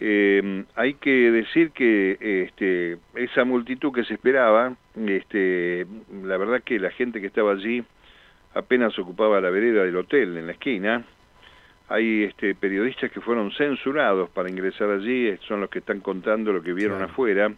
Eh, 0.00 0.64
hay 0.74 0.94
que 0.94 1.30
decir 1.30 1.70
que 1.70 2.18
este, 2.20 2.98
esa 3.14 3.44
multitud 3.44 3.92
que 3.92 4.02
se 4.02 4.14
esperaba, 4.14 4.74
este, 4.96 5.86
la 6.24 6.36
verdad 6.36 6.60
que 6.64 6.80
la 6.80 6.90
gente 6.90 7.20
que 7.20 7.28
estaba 7.28 7.52
allí 7.52 7.84
apenas 8.56 8.98
ocupaba 8.98 9.40
la 9.40 9.50
vereda 9.50 9.84
del 9.84 9.96
hotel 9.96 10.36
en 10.36 10.46
la 10.46 10.52
esquina. 10.52 11.04
Hay 11.88 12.24
este, 12.24 12.54
periodistas 12.54 13.12
que 13.12 13.20
fueron 13.20 13.52
censurados 13.52 14.28
para 14.30 14.50
ingresar 14.50 14.90
allí, 14.90 15.36
son 15.46 15.60
los 15.60 15.70
que 15.70 15.78
están 15.78 16.00
contando 16.00 16.52
lo 16.52 16.62
que 16.62 16.72
vieron 16.72 17.02
afuera 17.02 17.52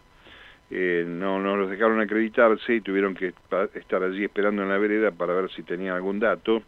eh, 0.70 1.04
no, 1.06 1.38
no 1.38 1.56
los 1.56 1.70
dejaron 1.70 2.00
acreditarse 2.00 2.74
y 2.74 2.80
tuvieron 2.82 3.14
que 3.14 3.32
estar 3.74 4.02
allí 4.02 4.24
esperando 4.24 4.62
en 4.62 4.68
la 4.68 4.76
vereda 4.76 5.10
para 5.10 5.32
ver 5.32 5.50
si 5.50 5.62
tenían 5.62 5.96
algún 5.96 6.20
dato. 6.20 6.62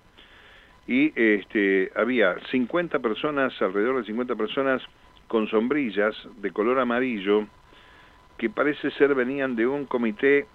Y 0.86 1.12
este, 1.14 1.92
había 1.94 2.36
50 2.50 2.98
personas, 3.00 3.52
alrededor 3.60 3.98
de 3.98 4.04
50 4.04 4.34
personas 4.36 4.82
con 5.28 5.46
sombrillas 5.48 6.16
de 6.38 6.50
color 6.50 6.80
amarillo 6.80 7.46
que 8.38 8.48
parece 8.48 8.90
ser 8.92 9.14
venían 9.14 9.54
de 9.54 9.66
un 9.66 9.84
comité 9.84 10.46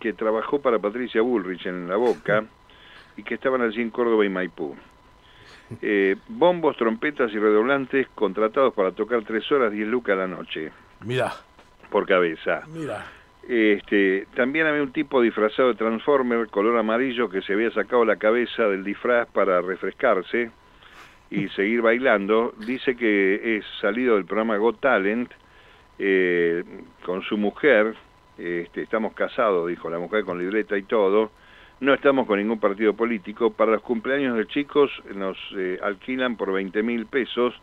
que 0.00 0.12
trabajó 0.12 0.60
para 0.60 0.80
Patricia 0.80 1.22
Bullrich 1.22 1.66
en 1.66 1.88
La 1.88 1.96
Boca 1.96 2.44
y 3.18 3.22
que 3.22 3.34
estaban 3.34 3.60
allí 3.60 3.82
en 3.82 3.90
Córdoba 3.90 4.24
y 4.24 4.30
Maipú. 4.30 4.74
Eh, 5.82 6.16
bombos, 6.28 6.78
trompetas 6.78 7.30
y 7.32 7.38
redoblantes 7.38 8.08
contratados 8.14 8.72
para 8.72 8.92
tocar 8.92 9.22
tres 9.24 9.50
horas, 9.52 9.70
10 9.70 9.86
lucas 9.88 10.14
a 10.14 10.20
la 10.20 10.26
noche. 10.26 10.72
Mira 11.04 11.30
por 11.90 12.06
cabeza. 12.06 12.62
Mira. 12.68 13.06
Este, 13.48 14.26
también 14.34 14.66
había 14.66 14.82
un 14.82 14.92
tipo 14.92 15.22
disfrazado 15.22 15.68
de 15.68 15.74
Transformer, 15.74 16.48
color 16.48 16.76
amarillo, 16.78 17.30
que 17.30 17.40
se 17.42 17.54
había 17.54 17.70
sacado 17.70 18.04
la 18.04 18.16
cabeza 18.16 18.64
del 18.64 18.84
disfraz 18.84 19.26
para 19.28 19.60
refrescarse 19.62 20.50
y 21.30 21.48
seguir 21.56 21.80
bailando. 21.80 22.54
Dice 22.58 22.96
que 22.96 23.56
es 23.56 23.64
salido 23.80 24.16
del 24.16 24.26
programa 24.26 24.56
Got 24.58 24.80
Talent 24.80 25.30
eh, 25.98 26.62
con 27.04 27.22
su 27.22 27.38
mujer. 27.38 27.94
Este, 28.36 28.82
estamos 28.82 29.14
casados, 29.14 29.68
dijo 29.68 29.88
la 29.90 29.98
mujer, 29.98 30.24
con 30.24 30.38
libreta 30.38 30.76
y 30.76 30.82
todo. 30.82 31.30
No 31.80 31.94
estamos 31.94 32.26
con 32.26 32.38
ningún 32.38 32.58
partido 32.58 32.94
político. 32.94 33.52
Para 33.52 33.72
los 33.72 33.82
cumpleaños 33.82 34.36
de 34.36 34.46
chicos 34.46 34.90
nos 35.14 35.36
eh, 35.56 35.78
alquilan 35.82 36.36
por 36.36 36.52
20 36.52 36.82
mil 36.82 37.06
pesos 37.06 37.54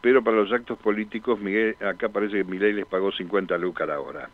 pero 0.00 0.22
para 0.22 0.36
los 0.36 0.52
actos 0.52 0.78
políticos, 0.78 1.40
Miguel, 1.40 1.76
acá 1.80 2.08
parece 2.08 2.38
que 2.38 2.44
Milei 2.44 2.72
les 2.72 2.86
pagó 2.86 3.10
50 3.10 3.58
lucas 3.58 3.88
a 3.88 3.92
la 3.92 4.00
hora. 4.00 4.28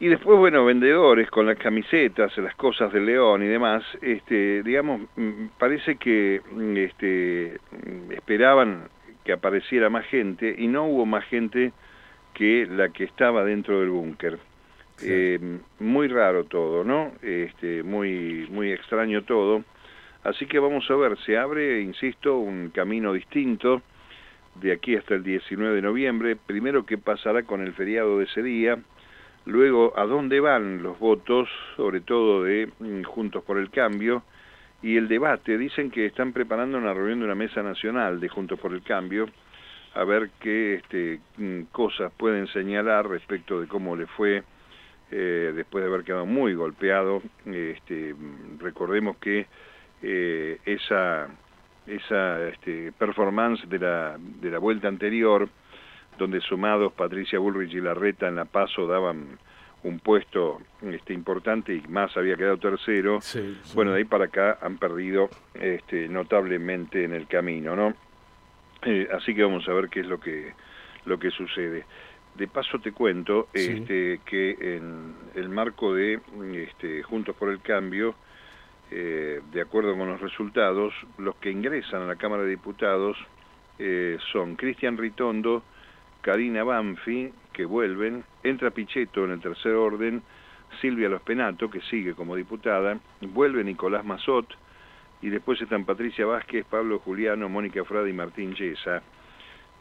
Y 0.00 0.08
después, 0.08 0.38
bueno, 0.38 0.64
vendedores 0.64 1.30
con 1.30 1.46
las 1.46 1.58
camisetas, 1.58 2.36
las 2.38 2.54
cosas 2.56 2.92
del 2.92 3.06
león 3.06 3.42
y 3.42 3.46
demás, 3.46 3.84
este, 4.00 4.62
digamos, 4.62 5.02
mm, 5.14 5.46
parece 5.58 5.96
que 5.96 6.40
mm, 6.50 6.76
este, 6.76 7.58
mm, 7.70 8.12
esperaban 8.12 8.88
que 9.24 9.32
apareciera 9.32 9.90
más 9.90 10.06
gente 10.06 10.54
y 10.56 10.66
no 10.68 10.86
hubo 10.86 11.04
más 11.04 11.24
gente 11.26 11.72
que 12.32 12.66
la 12.66 12.88
que 12.88 13.04
estaba 13.04 13.44
dentro 13.44 13.80
del 13.80 13.90
búnker. 13.90 14.38
Eh, 15.02 15.38
muy 15.78 16.08
raro 16.08 16.44
todo, 16.44 16.84
¿no? 16.84 17.12
Este, 17.22 17.82
muy, 17.82 18.46
muy 18.50 18.72
extraño 18.72 19.22
todo. 19.24 19.64
Así 20.22 20.46
que 20.46 20.58
vamos 20.58 20.90
a 20.90 20.96
ver, 20.96 21.16
se 21.24 21.38
abre, 21.38 21.80
insisto, 21.80 22.38
un 22.38 22.70
camino 22.70 23.12
distinto 23.12 23.82
de 24.56 24.72
aquí 24.72 24.96
hasta 24.96 25.14
el 25.14 25.22
19 25.22 25.76
de 25.76 25.82
noviembre. 25.82 26.36
Primero, 26.36 26.84
qué 26.84 26.98
pasará 26.98 27.44
con 27.44 27.62
el 27.62 27.72
feriado 27.72 28.18
de 28.18 28.24
ese 28.24 28.42
día. 28.42 28.78
Luego, 29.46 29.94
a 29.96 30.04
dónde 30.04 30.40
van 30.40 30.82
los 30.82 30.98
votos, 30.98 31.48
sobre 31.76 32.02
todo 32.02 32.44
de 32.44 32.68
mm, 32.78 33.02
Juntos 33.04 33.42
por 33.44 33.58
el 33.58 33.70
Cambio. 33.70 34.22
Y 34.82 34.96
el 34.96 35.08
debate, 35.08 35.58
dicen 35.58 35.90
que 35.90 36.06
están 36.06 36.32
preparando 36.32 36.78
una 36.78 36.94
reunión 36.94 37.20
de 37.20 37.24
una 37.26 37.34
mesa 37.34 37.62
nacional 37.62 38.20
de 38.20 38.28
Juntos 38.28 38.58
por 38.58 38.72
el 38.72 38.82
Cambio, 38.82 39.26
a 39.94 40.04
ver 40.04 40.30
qué 40.40 40.74
este, 40.74 41.20
mm, 41.36 41.62
cosas 41.72 42.12
pueden 42.16 42.46
señalar 42.48 43.08
respecto 43.08 43.60
de 43.60 43.66
cómo 43.66 43.96
le 43.96 44.06
fue 44.06 44.42
eh, 45.10 45.52
después 45.54 45.82
de 45.82 45.90
haber 45.90 46.04
quedado 46.04 46.26
muy 46.26 46.54
golpeado. 46.54 47.22
Este, 47.46 48.14
recordemos 48.58 49.16
que 49.18 49.46
eh, 50.02 50.58
esa 50.64 51.28
esa 51.86 52.48
este, 52.48 52.92
performance 52.92 53.68
de 53.68 53.78
la, 53.78 54.16
de 54.18 54.50
la 54.50 54.58
vuelta 54.58 54.88
anterior, 54.88 55.48
donde 56.18 56.40
sumados 56.40 56.92
Patricia 56.92 57.38
Bullrich 57.38 57.74
y 57.74 57.80
Larreta 57.80 58.28
en 58.28 58.36
La 58.36 58.44
Paso 58.44 58.86
daban 58.86 59.38
un 59.82 59.98
puesto 59.98 60.60
este, 60.82 61.14
importante 61.14 61.74
y 61.74 61.80
más 61.88 62.14
había 62.16 62.36
quedado 62.36 62.58
tercero, 62.58 63.18
bueno, 63.74 63.92
de 63.92 63.98
ahí 63.98 64.04
para 64.04 64.26
acá 64.26 64.58
han 64.60 64.76
perdido 64.76 65.30
este, 65.54 66.08
notablemente 66.08 67.04
en 67.04 67.14
el 67.14 67.26
camino, 67.26 67.74
¿no? 67.74 67.94
Eh, 68.82 69.08
así 69.12 69.34
que 69.34 69.42
vamos 69.42 69.66
a 69.68 69.72
ver 69.72 69.88
qué 69.88 70.00
es 70.00 70.06
lo 70.06 70.20
que, 70.20 70.52
lo 71.06 71.18
que 71.18 71.30
sucede. 71.30 71.84
De 72.34 72.48
paso 72.48 72.78
te 72.78 72.92
cuento 72.92 73.48
este, 73.52 74.20
que 74.24 74.76
en 74.76 75.14
el 75.34 75.48
marco 75.48 75.94
de 75.94 76.20
este, 76.54 77.02
Juntos 77.02 77.36
por 77.36 77.50
el 77.50 77.60
Cambio, 77.60 78.14
eh, 78.90 79.40
de 79.52 79.60
acuerdo 79.60 79.96
con 79.96 80.08
los 80.08 80.20
resultados, 80.20 80.94
los 81.18 81.36
que 81.36 81.50
ingresan 81.50 82.02
a 82.02 82.06
la 82.06 82.16
Cámara 82.16 82.42
de 82.42 82.50
Diputados 82.50 83.16
eh, 83.78 84.18
son 84.32 84.56
Cristian 84.56 84.96
Ritondo, 84.96 85.62
Karina 86.22 86.64
Banfi, 86.64 87.32
que 87.52 87.64
vuelven, 87.64 88.24
entra 88.42 88.70
Pichetto 88.70 89.24
en 89.24 89.32
el 89.32 89.40
tercer 89.40 89.74
orden, 89.74 90.22
Silvia 90.80 91.08
Lospenato, 91.08 91.70
que 91.70 91.80
sigue 91.82 92.14
como 92.14 92.36
diputada, 92.36 92.98
vuelve 93.20 93.64
Nicolás 93.64 94.04
Mazot, 94.04 94.46
y 95.22 95.28
después 95.28 95.60
están 95.60 95.84
Patricia 95.84 96.26
Vázquez, 96.26 96.64
Pablo 96.66 96.98
Juliano, 97.00 97.48
Mónica 97.48 97.84
Frada 97.84 98.08
y 98.08 98.12
Martín 98.12 98.54
Yesa. 98.54 99.02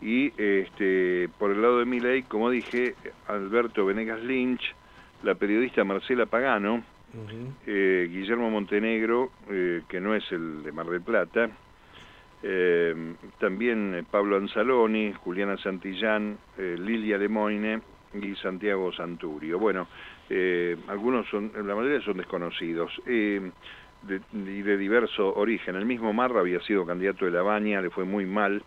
Y 0.02 0.32
este, 0.38 1.30
por 1.38 1.52
el 1.52 1.62
lado 1.62 1.80
de 1.80 1.86
mi 1.86 2.00
ley, 2.00 2.24
como 2.24 2.50
dije, 2.50 2.96
Alberto 3.28 3.86
Venegas 3.86 4.22
Lynch, 4.24 4.76
la 5.24 5.36
periodista 5.36 5.84
Marcela 5.84 6.26
Pagano, 6.26 6.84
eh, 7.66 8.08
Guillermo 8.10 8.50
Montenegro, 8.50 9.32
eh, 9.50 9.82
que 9.88 10.00
no 10.00 10.16
es 10.16 10.24
el 10.32 10.64
de 10.64 10.72
Mar 10.72 10.88
del 10.88 11.02
Plata, 11.02 11.50
eh, 12.44 13.16
también 13.40 14.06
Pablo 14.10 14.38
Anzaloni, 14.38 15.14
Juliana 15.14 15.58
Santillán, 15.58 16.38
Lilia 16.58 17.18
Lemoine 17.18 17.82
y 18.14 18.36
Santiago 18.36 18.94
Santurio. 18.94 19.60
Bueno, 19.60 19.88
algunos 20.88 21.28
son, 21.30 21.52
la 21.56 21.76
mayoría 21.76 22.02
son 22.02 22.18
desconocidos. 22.18 22.92
y 23.06 24.62
de 24.62 24.78
diverso 24.78 25.36
origen. 25.36 25.76
El 25.76 25.86
mismo 25.86 26.14
Marra 26.14 26.40
había 26.40 26.62
sido 26.62 26.86
candidato 26.86 27.26
de 27.26 27.32
La 27.32 27.42
Baña, 27.42 27.82
le 27.82 27.90
fue 27.90 28.06
muy 28.06 28.26
mal. 28.26 28.64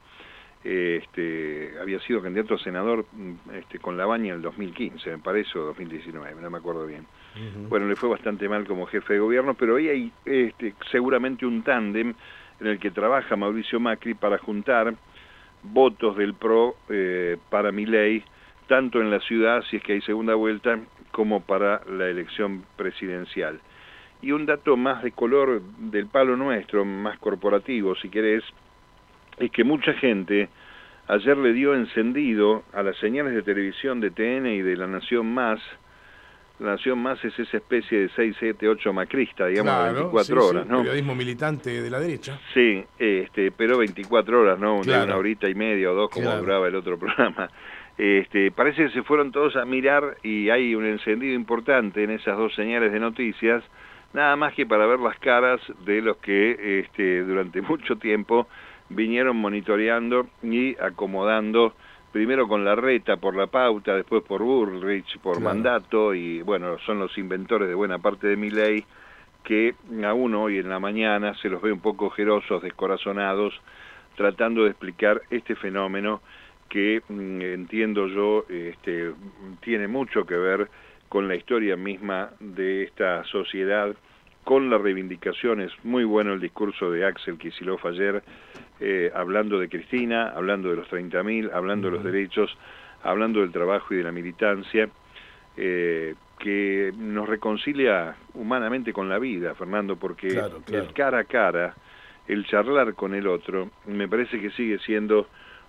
Este, 0.65 1.73
había 1.81 1.99
sido 2.01 2.23
candidato 2.23 2.55
a 2.55 2.59
senador 2.59 3.05
este, 3.53 3.81
con 3.81 3.97
La 3.97 4.07
Baña 4.07 4.29
en 4.29 4.37
el 4.37 4.43
2015, 4.43 5.11
me 5.11 5.19
parece, 5.19 5.59
o 5.59 5.65
2019, 5.65 6.41
no 6.41 6.51
me 6.51 6.59
acuerdo 6.59 6.87
bien. 6.87 7.05
Bueno, 7.69 7.89
le 7.89 7.97
fue 7.97 8.09
bastante 8.09 8.49
mal 8.49 8.65
como 8.67 8.87
jefe 8.87 9.15
de 9.15 9.19
gobierno, 9.19 9.55
pero 9.55 9.77
ahí 9.77 9.89
hay 9.89 10.13
este, 10.25 10.75
seguramente 10.91 11.47
un 11.47 11.63
tándem 11.63 12.15
en 12.61 12.67
el 12.67 12.79
que 12.79 12.91
trabaja 12.91 13.35
Mauricio 13.35 13.81
Macri 13.81 14.15
para 14.15 14.39
juntar 14.39 14.95
votos 15.63 16.17
del 16.17 16.35
PRO 16.35 16.77
eh, 16.89 17.39
para 17.51 17.73
mi 17.73 17.87
ley, 17.87 18.23
tanto 18.69 19.01
en 19.01 19.11
la 19.11 19.21
ciudad, 19.21 19.63
si 19.69 19.77
es 19.77 19.83
que 19.83 19.95
hay 19.95 20.03
segunda 20.03 20.35
vuelta, 20.35 20.79
como 21.11 21.41
para 21.43 21.83
la 21.87 22.07
elección 22.09 22.65
presidencial. 22.77 23.61
Y 24.21 24.31
un 24.31 24.47
dato 24.47 24.77
más 24.77 25.03
de 25.03 25.11
color 25.11 25.61
del 25.63 26.07
palo 26.07 26.37
nuestro, 26.37 26.85
más 26.85 27.19
corporativo, 27.19 27.97
si 27.97 28.09
querés, 28.09 28.45
es 29.39 29.51
que 29.51 29.65
mucha 29.65 29.93
gente 29.95 30.49
ayer 31.09 31.37
le 31.37 31.53
dio 31.53 31.75
encendido 31.75 32.63
a 32.73 32.83
las 32.83 32.97
señales 32.99 33.35
de 33.35 33.43
televisión 33.43 34.01
de 34.01 34.11
TN 34.11 34.47
y 34.47 34.63
de 34.63 34.77
La 34.77 34.87
Nación 34.87 35.33
Más, 35.33 35.61
la 36.59 36.73
Nación 36.73 36.99
Más 37.01 37.23
es 37.25 37.37
esa 37.39 37.57
especie 37.57 38.01
de 38.01 38.09
6, 38.15 38.37
7, 38.39 38.69
8 38.69 38.93
macrista, 38.93 39.47
digamos, 39.47 39.95
24 39.95 40.47
horas, 40.47 40.67
¿no? 40.67 40.79
Periodismo 40.79 41.15
militante 41.15 41.83
de 41.83 41.91
la 41.91 41.99
derecha. 41.99 42.39
Sí, 42.55 42.85
este, 42.99 43.51
pero 43.51 43.79
24 43.79 44.41
horas, 44.41 44.59
¿no? 44.59 44.77
Una 44.77 45.17
horita 45.17 45.49
y 45.49 45.55
media 45.55 45.91
o 45.91 45.95
dos, 45.95 46.11
como 46.11 46.31
duraba 46.37 46.69
el 46.69 46.77
otro 46.77 46.99
programa. 47.01 47.51
Este, 47.99 48.51
parece 48.51 48.87
que 48.87 48.91
se 48.91 49.03
fueron 49.03 49.33
todos 49.33 49.57
a 49.57 49.65
mirar 49.65 50.17
y 50.23 50.49
hay 50.51 50.75
un 50.75 50.87
encendido 50.87 51.35
importante 51.35 52.03
en 52.03 52.11
esas 52.11 52.39
dos 52.39 52.55
señales 52.55 52.91
de 52.91 52.99
noticias, 52.99 53.63
nada 54.15 54.35
más 54.37 54.55
que 54.55 54.65
para 54.65 54.87
ver 54.87 54.99
las 55.01 55.19
caras 55.19 55.61
de 55.85 56.01
los 56.01 56.17
que 56.19 56.81
este, 56.81 57.23
durante 57.23 57.61
mucho 57.63 57.97
tiempo 57.97 58.47
vinieron 58.95 59.37
monitoreando 59.37 60.29
y 60.43 60.77
acomodando 60.81 61.75
primero 62.13 62.47
con 62.47 62.65
la 62.65 62.75
reta 62.75 63.17
por 63.17 63.35
la 63.35 63.47
pauta, 63.47 63.97
después 63.97 64.23
por 64.23 64.43
Bullrich, 64.43 65.19
por 65.19 65.41
mandato, 65.41 66.15
y 66.15 66.43
bueno, 66.43 66.79
son 66.85 66.99
los 66.99 67.17
inventores 67.17 67.69
de 67.69 67.75
buena 67.75 67.99
parte 67.99 68.27
de 68.27 68.37
mi 68.37 68.51
ley, 68.51 68.85
que 69.45 69.75
aún 70.05 70.35
hoy 70.35 70.59
en 70.59 70.69
la 70.69 70.79
mañana 70.79 71.35
se 71.41 71.49
los 71.49 71.63
ve 71.63 71.73
un 71.73 71.81
poco 71.81 72.07
ojerosos, 72.07 72.63
descorazonados, 72.63 73.55
tratando 74.17 74.65
de 74.65 74.71
explicar 74.71 75.23
este 75.31 75.57
fenómeno 75.57 76.21
que 76.69 77.03
mm, 77.09 77.41
entiendo 77.41 78.07
yo 78.09 78.45
este, 78.49 79.13
tiene 79.61 79.89
mucho 79.89 80.25
que 80.25 80.37
ver 80.37 80.69
con 81.09 81.29
la 81.29 81.35
historia 81.35 81.77
misma 81.77 82.31
de 82.41 82.85
esta 82.85 83.25
sociedad, 83.25 83.95
con 84.45 84.71
las 84.71 84.81
reivindicaciones. 84.81 85.71
Muy 85.83 86.05
bueno 86.05 86.33
el 86.33 86.41
discurso 86.41 86.91
de 86.91 87.05
Axel 87.05 87.37
Kicillof 87.37 87.85
ayer, 87.85 88.23
eh, 88.85 89.13
hablando 89.15 89.61
de 89.61 89.69
Cristina, 89.69 90.33
hablando 90.35 90.69
de 90.71 90.75
los 90.75 90.89
30.000, 90.91 91.53
hablando 91.53 91.89
de 91.89 91.95
los 91.95 92.05
derechos, 92.05 92.51
hablando 93.05 93.41
del 93.41 93.53
trabajo 93.53 93.95
y 93.95 93.99
de 93.99 94.03
la 94.03 94.11
militancia, 94.11 94.89
eh, 95.57 96.17
que 96.41 96.93
nos 96.97 97.29
reconcilia 97.29 98.17
humanamente 98.35 98.93
con 98.93 99.09
la 99.09 99.21
vida, 99.21 99.55
Fernando, 99.55 99.95
porque 99.95 100.43
el 100.73 100.93
cara 100.95 101.21
a 101.21 101.25
cara, 101.25 101.77
el 102.27 102.45
charlar 102.47 102.95
con 102.95 103.15
el 103.15 103.29
otro, 103.29 103.71
me 103.87 104.09
parece 104.09 104.41
que 104.41 104.51
sigue 104.51 104.81
siendo 104.81 105.29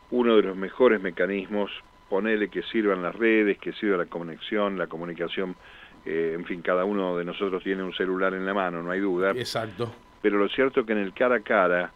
uno 0.09 0.35
de 0.37 0.41
los 0.41 0.57
mejores 0.57 0.99
mecanismos, 0.99 1.69
ponele 2.09 2.49
que 2.49 2.63
sirvan 2.63 3.03
las 3.03 3.15
redes, 3.15 3.59
que 3.59 3.73
sirva 3.73 3.97
la 3.97 4.07
conexión, 4.07 4.79
la 4.79 4.87
comunicación, 4.87 5.55
eh, 6.03 6.31
en 6.33 6.45
fin, 6.45 6.63
cada 6.63 6.83
uno 6.83 7.15
de 7.15 7.25
nosotros 7.25 7.61
tiene 7.61 7.83
un 7.83 7.93
celular 7.93 8.33
en 8.33 8.43
la 8.43 8.55
mano, 8.55 8.81
no 8.81 8.89
hay 8.89 9.01
duda. 9.01 9.31
Exacto. 9.31 9.93
Pero 10.23 10.39
lo 10.39 10.49
cierto 10.49 10.79
es 10.79 10.87
que 10.87 10.93
en 10.93 10.99
el 10.99 11.13
cara 11.13 11.35
a 11.35 11.41
cara, 11.41 11.91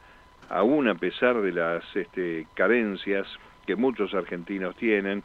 aún 0.49 0.87
a 0.87 0.95
pesar 0.95 1.41
de 1.41 1.51
las 1.51 1.83
este, 1.95 2.47
carencias 2.53 3.27
que 3.65 3.75
muchos 3.75 4.13
argentinos 4.13 4.75
tienen, 4.77 5.23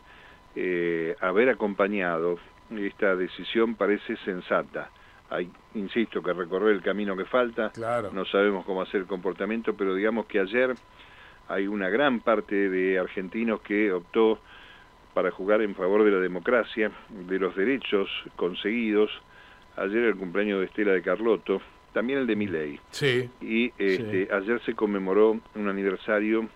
eh, 0.54 1.16
haber 1.20 1.48
acompañado 1.48 2.38
esta 2.76 3.16
decisión 3.16 3.74
parece 3.74 4.16
sensata. 4.18 4.90
Hay, 5.30 5.50
insisto, 5.74 6.22
que 6.22 6.32
recorrer 6.32 6.74
el 6.74 6.82
camino 6.82 7.16
que 7.16 7.24
falta, 7.24 7.72
no 8.12 8.24
sabemos 8.26 8.66
cómo 8.66 8.82
hacer 8.82 9.00
el 9.00 9.06
comportamiento, 9.06 9.74
pero 9.74 9.94
digamos 9.94 10.26
que 10.26 10.40
ayer 10.40 10.74
hay 11.48 11.66
una 11.66 11.88
gran 11.88 12.20
parte 12.20 12.68
de 12.68 12.98
argentinos 12.98 13.60
que 13.62 13.92
optó 13.92 14.38
para 15.14 15.30
jugar 15.30 15.62
en 15.62 15.74
favor 15.74 16.04
de 16.04 16.10
la 16.10 16.18
democracia, 16.18 16.90
de 17.10 17.38
los 17.38 17.54
derechos 17.54 18.08
conseguidos. 18.36 19.10
Ayer 19.76 20.04
el 20.04 20.16
cumpleaños 20.16 20.60
de 20.60 20.66
Estela 20.66 20.92
de 20.92 21.02
Carlotto, 21.02 21.60
también 21.92 22.20
el 22.20 22.26
de 22.26 22.36
Miley. 22.36 22.80
Sí. 22.90 23.30
Y 23.40 23.72
este, 23.78 24.28
ayer 24.32 24.60
se 24.64 24.74
conmemoró 24.74 25.40
un 25.54 25.68
aniversario 25.68 26.48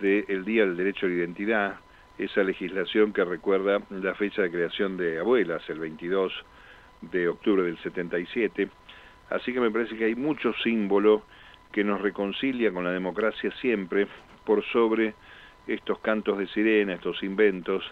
del 0.00 0.44
Día 0.44 0.66
del 0.66 0.76
Derecho 0.76 1.06
a 1.06 1.08
la 1.08 1.14
Identidad, 1.14 1.76
esa 2.18 2.42
legislación 2.42 3.12
que 3.12 3.24
recuerda 3.24 3.80
la 3.90 4.14
fecha 4.14 4.42
de 4.42 4.50
creación 4.50 4.96
de 4.96 5.18
Abuelas, 5.18 5.62
el 5.68 5.78
22 5.78 6.32
de 7.02 7.28
octubre 7.28 7.62
del 7.62 7.78
77. 7.78 8.68
Así 9.30 9.52
que 9.52 9.60
me 9.60 9.70
parece 9.70 9.96
que 9.96 10.04
hay 10.04 10.14
mucho 10.14 10.52
símbolo 10.62 11.22
que 11.72 11.84
nos 11.84 12.00
reconcilia 12.00 12.72
con 12.72 12.84
la 12.84 12.92
democracia 12.92 13.50
siempre 13.60 14.06
por 14.44 14.64
sobre 14.66 15.14
estos 15.66 15.98
cantos 16.00 16.38
de 16.38 16.46
sirena, 16.48 16.94
estos 16.94 17.22
inventos, 17.22 17.84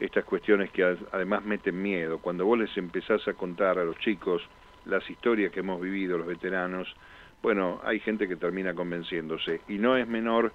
estas 0.00 0.24
cuestiones 0.24 0.70
que 0.70 0.82
además 1.12 1.44
meten 1.44 1.80
miedo. 1.80 2.18
Cuando 2.18 2.46
vos 2.46 2.58
les 2.58 2.76
empezás 2.76 3.26
a 3.28 3.34
contar 3.34 3.78
a 3.78 3.84
los 3.84 3.98
chicos 3.98 4.42
las 4.86 5.08
historias 5.08 5.52
que 5.52 5.60
hemos 5.60 5.80
vivido, 5.80 6.18
los 6.18 6.26
veteranos, 6.26 6.94
bueno, 7.42 7.80
hay 7.84 8.00
gente 8.00 8.28
que 8.28 8.36
termina 8.36 8.74
convenciéndose. 8.74 9.60
Y 9.68 9.78
no 9.78 9.96
es 9.96 10.08
menor, 10.08 10.52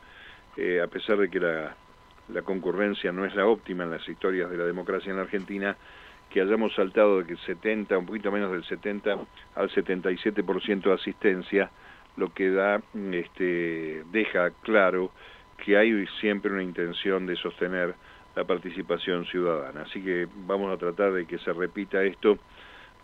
eh, 0.58 0.82
a 0.82 0.88
pesar 0.88 1.18
de 1.18 1.30
que 1.30 1.40
la, 1.40 1.76
la 2.30 2.42
concurrencia 2.42 3.12
no 3.12 3.26
es 3.26 3.36
la 3.36 3.46
óptima 3.46 3.84
en 3.84 3.92
las 3.92 4.08
historias 4.08 4.50
de 4.50 4.58
la 4.58 4.66
democracia 4.66 5.10
en 5.10 5.18
la 5.18 5.24
Argentina, 5.24 5.78
que 6.30 6.42
hayamos 6.42 6.74
saltado 6.74 7.20
de 7.20 7.28
que 7.28 7.38
70, 7.38 7.98
un 7.98 8.06
poquito 8.06 8.32
menos 8.32 8.52
del 8.52 8.64
70 8.64 9.18
al 9.56 9.70
77% 9.70 10.82
de 10.82 10.94
asistencia, 10.94 11.72
lo 12.18 12.34
que 12.34 12.50
da, 12.50 12.82
este, 13.12 14.04
deja 14.12 14.52
claro 14.62 15.12
que 15.64 15.78
hay 15.78 16.06
siempre 16.20 16.52
una 16.52 16.64
intención 16.64 17.26
de 17.26 17.36
sostener 17.36 17.96
la 18.36 18.44
participación 18.46 19.26
ciudadana. 19.26 19.82
Así 19.82 20.02
que 20.02 20.28
vamos 20.48 20.74
a 20.74 20.78
tratar 20.78 21.14
de 21.14 21.26
que 21.26 21.38
se 21.38 21.54
repita 21.54 22.04
esto 22.04 22.40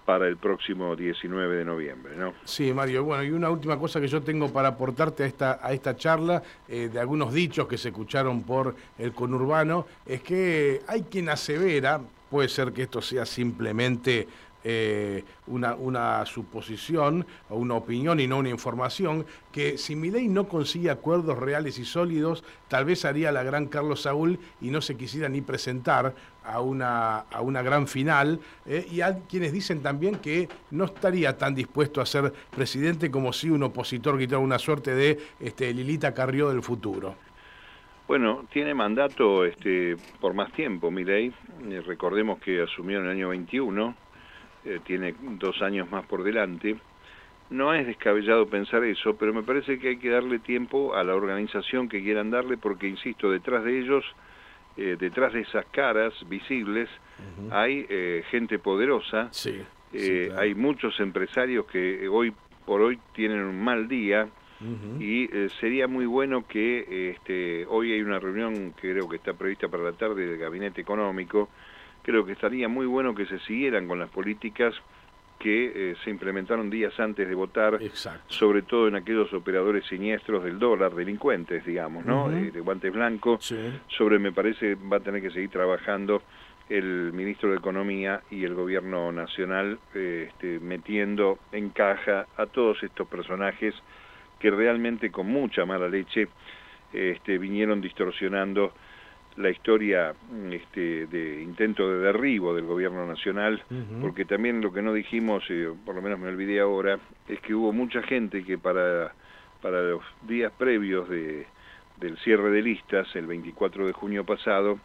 para 0.05 0.27
el 0.27 0.38
próximo 0.38 0.95
19 0.95 1.57
de 1.57 1.65
noviembre, 1.65 2.15
¿no? 2.15 2.33
Sí, 2.43 2.73
Mario. 2.73 3.03
Bueno, 3.03 3.23
y 3.23 3.31
una 3.31 3.49
última 3.49 3.77
cosa 3.77 4.01
que 4.01 4.07
yo 4.07 4.21
tengo 4.21 4.51
para 4.51 4.69
aportarte 4.69 5.23
a 5.23 5.27
esta, 5.27 5.59
a 5.62 5.71
esta 5.71 5.95
charla, 5.95 6.41
eh, 6.67 6.89
de 6.91 6.99
algunos 6.99 7.33
dichos 7.33 7.67
que 7.67 7.77
se 7.77 7.89
escucharon 7.89 8.43
por 8.43 8.75
el 8.97 9.13
conurbano, 9.13 9.85
es 10.05 10.21
que 10.21 10.81
hay 10.88 11.03
quien 11.03 11.29
asevera, 11.29 12.01
puede 12.29 12.49
ser 12.49 12.71
que 12.71 12.83
esto 12.83 13.01
sea 13.01 13.25
simplemente 13.25 14.27
eh, 14.63 15.23
una, 15.47 15.75
una, 15.75 16.25
suposición 16.25 17.25
o 17.49 17.55
una 17.55 17.75
opinión 17.75 18.19
y 18.19 18.27
no 18.27 18.37
una 18.37 18.49
información, 18.49 19.25
que 19.51 19.77
si 19.77 19.95
ley 19.95 20.27
no 20.27 20.47
consigue 20.47 20.89
acuerdos 20.89 21.37
reales 21.37 21.79
y 21.79 21.85
sólidos, 21.85 22.43
tal 22.67 22.85
vez 22.85 23.05
haría 23.05 23.31
la 23.31 23.43
gran 23.43 23.67
Carlos 23.67 24.01
Saúl 24.01 24.39
y 24.61 24.69
no 24.69 24.81
se 24.81 24.97
quisiera 24.97 25.29
ni 25.29 25.41
presentar 25.41 26.13
a 26.43 26.61
una, 26.61 27.19
a 27.19 27.41
una 27.41 27.61
gran 27.61 27.87
final. 27.87 28.39
Eh, 28.65 28.85
y 28.91 29.01
hay 29.01 29.15
quienes 29.29 29.53
dicen 29.53 29.81
también 29.81 30.15
que 30.15 30.49
no 30.71 30.85
estaría 30.85 31.37
tan 31.37 31.55
dispuesto 31.55 32.01
a 32.01 32.05
ser 32.05 32.33
presidente 32.49 33.11
como 33.11 33.31
si 33.33 33.49
un 33.49 33.63
opositor 33.63 34.17
quitara 34.17 34.39
una 34.39 34.59
suerte 34.59 34.93
de 34.95 35.19
este, 35.39 35.73
Lilita 35.73 36.13
Carrió 36.13 36.49
del 36.49 36.63
futuro. 36.63 37.15
Bueno, 38.07 38.45
tiene 38.51 38.73
mandato 38.73 39.45
este, 39.45 39.95
por 40.19 40.33
más 40.33 40.51
tiempo, 40.53 40.89
Milei. 40.89 41.31
Eh, 41.69 41.81
recordemos 41.85 42.39
que 42.39 42.63
asumió 42.63 42.97
en 42.97 43.05
el 43.05 43.11
año 43.11 43.29
21 43.29 44.08
eh, 44.65 44.79
tiene 44.83 45.15
dos 45.21 45.61
años 45.61 45.89
más 45.89 46.05
por 46.05 46.23
delante. 46.23 46.77
No 47.49 47.73
es 47.73 47.87
descabellado 47.87 48.47
pensar 48.47 48.83
eso, 48.83 49.15
pero 49.15 49.33
me 49.33 49.41
parece 49.41 49.79
que 49.79 49.89
hay 49.89 49.97
que 49.97 50.09
darle 50.09 50.39
tiempo 50.39 50.93
a 50.95 51.03
la 51.03 51.15
organización 51.15 51.89
que 51.89 52.03
quieran 52.03 52.29
darle, 52.29 52.57
porque, 52.57 52.87
insisto, 52.87 53.31
detrás 53.31 53.63
de 53.63 53.79
ellos, 53.79 54.05
eh, 54.77 54.97
detrás 54.99 55.33
de 55.33 55.41
esas 55.41 55.65
caras 55.67 56.13
visibles, 56.27 56.89
hay 57.51 57.85
eh, 57.89 58.23
gente 58.29 58.59
poderosa, 58.59 59.29
hay 60.37 60.55
muchos 60.55 60.99
empresarios 60.99 61.65
que 61.65 62.07
hoy 62.07 62.33
por 62.65 62.81
hoy 62.81 62.99
tienen 63.13 63.39
un 63.39 63.63
mal 63.63 63.87
día, 63.87 64.27
y 64.99 65.29
sería 65.61 65.87
muy 65.87 66.05
bueno 66.05 66.45
que 66.45 67.11
este, 67.11 67.65
hoy 67.67 67.93
hay 67.93 68.01
una 68.01 68.19
reunión 68.19 68.73
que 68.73 68.91
creo 68.91 69.07
que 69.07 69.15
está 69.15 69.33
prevista 69.33 69.69
para 69.69 69.83
la 69.83 69.93
tarde 69.93 70.27
del 70.27 70.37
gabinete 70.37 70.81
económico 70.81 71.47
creo 72.03 72.25
que 72.25 72.33
estaría 72.33 72.67
muy 72.67 72.85
bueno 72.85 73.15
que 73.15 73.25
se 73.25 73.39
siguieran 73.39 73.88
con 73.88 73.99
las 73.99 74.09
políticas 74.09 74.75
que 75.39 75.91
eh, 75.91 75.95
se 76.03 76.09
implementaron 76.09 76.69
días 76.69 76.99
antes 76.99 77.27
de 77.27 77.33
votar, 77.33 77.79
sobre 78.27 78.62
todo 78.62 78.89
en 78.89 78.95
aquellos 78.95 79.33
operadores 79.33 79.85
siniestros 79.85 80.43
del 80.43 80.59
dólar, 80.59 80.93
delincuentes, 80.93 81.65
digamos, 81.65 82.05
¿no? 82.05 82.29
de, 82.29 82.59
guantes 82.59 82.91
blancos. 82.91 83.55
Sobre, 83.88 84.19
me 84.19 84.33
parece, 84.33 84.75
va 84.75 84.97
a 84.97 84.99
tener 84.99 85.21
que 85.21 85.31
seguir 85.31 85.49
trabajando 85.49 86.21
el 86.67 87.13
ministro 87.13 87.49
de 87.49 87.57
Economía 87.57 88.21
y 88.29 88.43
el 88.43 88.53
gobierno 88.53 89.12
nacional 89.12 89.79
eh, 89.95 90.27
este, 90.29 90.59
metiendo 90.59 91.39
en 91.51 91.69
caja 91.69 92.27
a 92.38 92.45
todos 92.45 92.83
estos 92.83 93.07
personajes 93.07 93.73
que 94.39 94.51
realmente 94.51 95.09
con 95.09 95.27
mucha 95.27 95.65
mala 95.65 95.88
leche 95.88 96.27
este, 96.93 97.38
vinieron 97.39 97.81
distorsionando 97.81 98.73
la 99.37 99.49
historia 99.49 100.13
este, 100.51 101.07
de 101.07 101.41
intento 101.41 101.89
de 101.89 101.99
derribo 101.99 102.53
del 102.53 102.65
gobierno 102.65 103.05
nacional, 103.05 103.63
porque 104.01 104.25
también 104.25 104.61
lo 104.61 104.73
que 104.73 104.81
no 104.81 104.93
dijimos, 104.93 105.43
eh, 105.49 105.71
por 105.85 105.95
lo 105.95 106.01
menos 106.01 106.19
me 106.19 106.27
olvidé 106.27 106.59
ahora, 106.59 106.99
es 107.27 107.39
que 107.39 107.53
hubo 107.53 107.71
mucha 107.71 108.01
gente 108.03 108.43
que 108.43 108.57
para, 108.57 109.13
para 109.61 109.81
los 109.81 110.03
días 110.27 110.51
previos 110.57 111.07
de, 111.07 111.45
del 111.97 112.17
cierre 112.17 112.51
de 112.51 112.61
listas, 112.61 113.07
el 113.15 113.27
24 113.27 113.87
de 113.87 113.93
junio 113.93 114.25
pasado, 114.25 114.79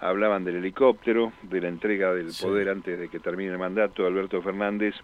hablaban 0.00 0.44
del 0.44 0.56
helicóptero, 0.56 1.32
de 1.42 1.60
la 1.60 1.68
entrega 1.68 2.14
del 2.14 2.32
poder 2.40 2.70
antes 2.70 2.98
de 2.98 3.08
que 3.08 3.20
termine 3.20 3.52
el 3.52 3.58
mandato 3.58 4.02
de 4.02 4.08
Alberto 4.08 4.40
Fernández, 4.40 4.94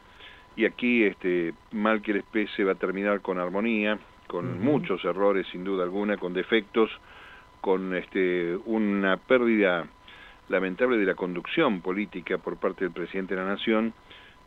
y 0.57 0.65
aquí, 0.65 1.05
este, 1.05 1.53
mal 1.73 2.01
que 2.01 2.15
les 2.15 2.25
pese, 2.25 2.65
va 2.65 2.73
a 2.73 2.77
terminar 2.77 3.21
con 3.21 3.39
armonía, 3.39 3.99
con 4.27 4.63
muchos 4.63 5.05
errores 5.05 5.47
sin 5.53 5.65
duda 5.65 5.85
alguna, 5.85 6.17
con 6.17 6.33
defectos, 6.33 6.91
con 7.61 7.95
este, 7.95 8.57
una 8.65 9.17
pérdida 9.17 9.87
lamentable 10.49 10.97
de 10.99 11.05
la 11.05 11.15
conducción 11.15 11.81
política 11.81 12.39
por 12.39 12.57
parte 12.57 12.85
del 12.85 12.93
presidente 12.93 13.35
de 13.35 13.43
la 13.43 13.49
Nación, 13.49 13.93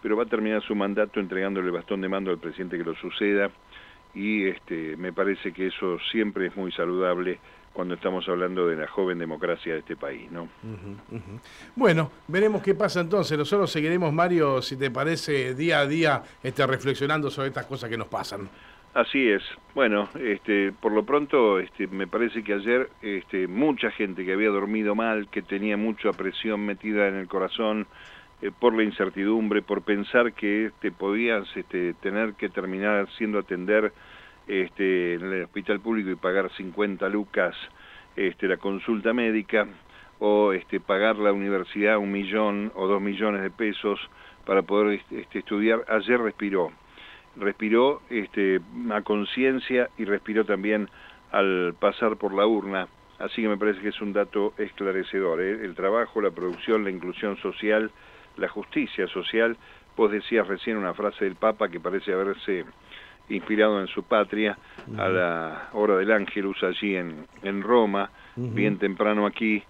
pero 0.02 0.16
va 0.16 0.24
a 0.24 0.28
terminar 0.28 0.62
su 0.64 0.76
mandato 0.76 1.20
entregándole 1.20 1.68
el 1.68 1.74
bastón 1.74 2.02
de 2.02 2.10
mando 2.10 2.32
al 2.32 2.38
presidente 2.38 2.78
que 2.78 2.84
lo 2.84 2.96
suceda 2.96 3.52
y 4.14 4.48
este, 4.48 4.96
me 4.98 5.14
parece 5.14 5.52
que 5.52 5.68
eso 5.68 5.98
siempre 6.12 6.48
es 6.48 6.56
muy 6.56 6.72
saludable 6.72 7.40
cuando 7.74 7.94
estamos 7.94 8.28
hablando 8.28 8.68
de 8.68 8.76
la 8.76 8.88
joven 8.88 9.20
democracia 9.20 9.74
de 9.74 9.80
este 9.80 9.96
país, 9.96 10.30
¿no? 10.32 10.50
Bueno, 11.76 12.12
veremos 12.28 12.62
qué 12.62 12.74
pasa 12.74 13.02
entonces. 13.02 13.38
Nosotros 13.38 13.72
seguiremos, 13.72 14.12
Mario, 14.12 14.62
si 14.62 14.76
te 14.76 14.90
parece, 14.90 15.54
día 15.54 15.80
a 15.80 15.86
día 15.86 16.24
este, 16.42 16.66
reflexionando 16.66 17.30
sobre 17.30 17.50
estas 17.50 17.68
cosas 17.68 17.90
que 17.90 17.98
nos 17.98 18.08
pasan. 18.08 18.50
Así 18.94 19.30
es. 19.30 19.44
Bueno, 19.76 20.10
este, 20.20 20.72
por 20.72 20.92
lo 20.92 21.04
pronto, 21.04 21.60
este, 21.60 21.86
me 21.88 22.08
parece 22.08 22.44
que 22.44 22.54
ayer 22.54 22.90
este, 23.04 23.48
mucha 23.48 23.92
gente 23.92 24.26
que 24.26 24.34
había 24.34 24.50
dormido 24.50 24.96
mal, 24.96 25.30
que 25.30 25.44
tenía 25.44 25.78
mucha 25.78 26.12
presión 26.12 26.66
metida 26.66 27.08
en 27.08 27.16
el 27.16 27.28
corazón 27.28 27.86
eh, 28.42 28.50
por 28.58 28.76
la 28.76 28.84
incertidumbre, 28.84 29.62
por 29.62 29.84
pensar 29.84 30.34
que 30.34 30.72
te 30.82 30.92
podías 30.92 31.46
este, 31.56 31.94
tener 31.96 32.34
que 32.34 32.50
terminar 32.50 33.08
siendo 33.16 33.38
atender 33.38 33.94
este, 34.48 35.14
en 35.14 35.34
el 35.34 35.44
hospital 35.44 35.80
público 35.82 36.10
y 36.10 36.16
pagar 36.16 36.52
50 36.52 37.08
lucas 37.10 37.56
este, 38.16 38.48
la 38.48 38.58
consulta 38.58 39.14
médica 39.14 39.68
o 40.18 40.52
este, 40.52 40.80
pagar 40.80 41.18
la 41.18 41.32
universidad 41.32 42.00
un 42.00 42.12
millón 42.12 42.72
o 42.76 42.88
dos 42.88 43.02
millones 43.02 43.44
de 43.44 43.52
pesos 43.52 44.00
para 44.46 44.64
poder 44.64 45.00
este, 45.12 45.40
estudiar, 45.40 45.86
ayer 45.88 46.20
respiró 46.20 46.72
respiró 47.40 48.02
este, 48.10 48.60
a 48.92 49.02
conciencia 49.02 49.90
y 49.98 50.06
respiró 50.06 50.46
también 50.46 50.90
al 51.32 51.74
pasar 51.80 52.18
por 52.18 52.34
la 52.34 52.46
urna. 52.46 52.88
Así 53.20 53.42
que 53.42 53.50
me 53.50 53.58
parece 53.58 53.82
que 53.82 53.90
es 53.90 54.02
un 54.02 54.14
dato 54.14 54.54
esclarecedor. 54.58 55.42
¿eh? 55.42 55.64
El 55.64 55.76
trabajo, 55.76 56.22
la 56.22 56.32
producción, 56.32 56.84
la 56.84 56.90
inclusión 56.90 57.38
social, 57.38 57.92
la 58.38 58.48
justicia 58.48 59.08
social. 59.08 59.58
Vos 59.98 60.12
decías 60.12 60.48
recién 60.48 60.78
una 60.78 60.94
frase 60.94 61.26
del 61.26 61.36
Papa 61.36 61.70
que 61.70 61.80
parece 61.80 62.14
haberse 62.14 62.66
inspirado 63.28 63.80
en 63.80 63.88
su 63.88 64.04
patria 64.04 64.58
a 64.98 65.08
la 65.08 65.70
hora 65.74 65.98
del 65.98 66.12
Ángelus 66.12 66.64
allí 66.64 66.96
en, 66.96 67.28
en 67.44 67.62
Roma, 67.62 68.10
bien 68.36 68.80
temprano 68.80 69.28
aquí, 69.28 69.62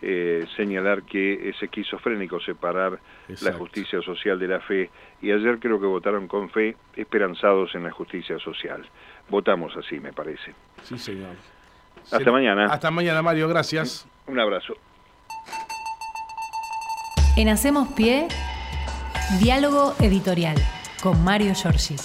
eh, 0.00 0.46
señalar 0.56 1.02
que 1.02 1.48
es 1.48 1.62
esquizofrénico 1.62 2.40
separar 2.40 3.00
la 3.42 3.52
justicia 3.52 4.00
social 4.02 4.38
de 4.38 4.48
la 4.48 4.60
fe 4.60 4.90
y 5.20 5.32
ayer 5.32 5.58
creo 5.58 5.80
que 5.80 5.86
votaron 5.86 6.28
con 6.28 6.50
fe 6.50 6.76
esperanzados 6.94 7.74
en 7.74 7.84
la 7.84 7.90
justicia 7.90 8.38
social. 8.38 8.88
Votamos 9.28 9.76
así, 9.76 9.98
me 9.98 10.12
parece. 10.12 10.54
Sí, 10.82 10.98
señor. 10.98 11.34
Hasta 12.10 12.30
mañana. 12.30 12.66
Hasta 12.66 12.90
mañana, 12.90 13.22
Mario. 13.22 13.48
Gracias. 13.48 14.06
Un 14.26 14.38
abrazo. 14.38 14.74
En 17.36 17.48
Hacemos 17.48 17.88
Pie, 17.92 18.28
diálogo 19.40 19.94
editorial 20.00 20.56
con 21.02 21.22
Mario 21.22 21.54
Giorgi. 21.54 21.96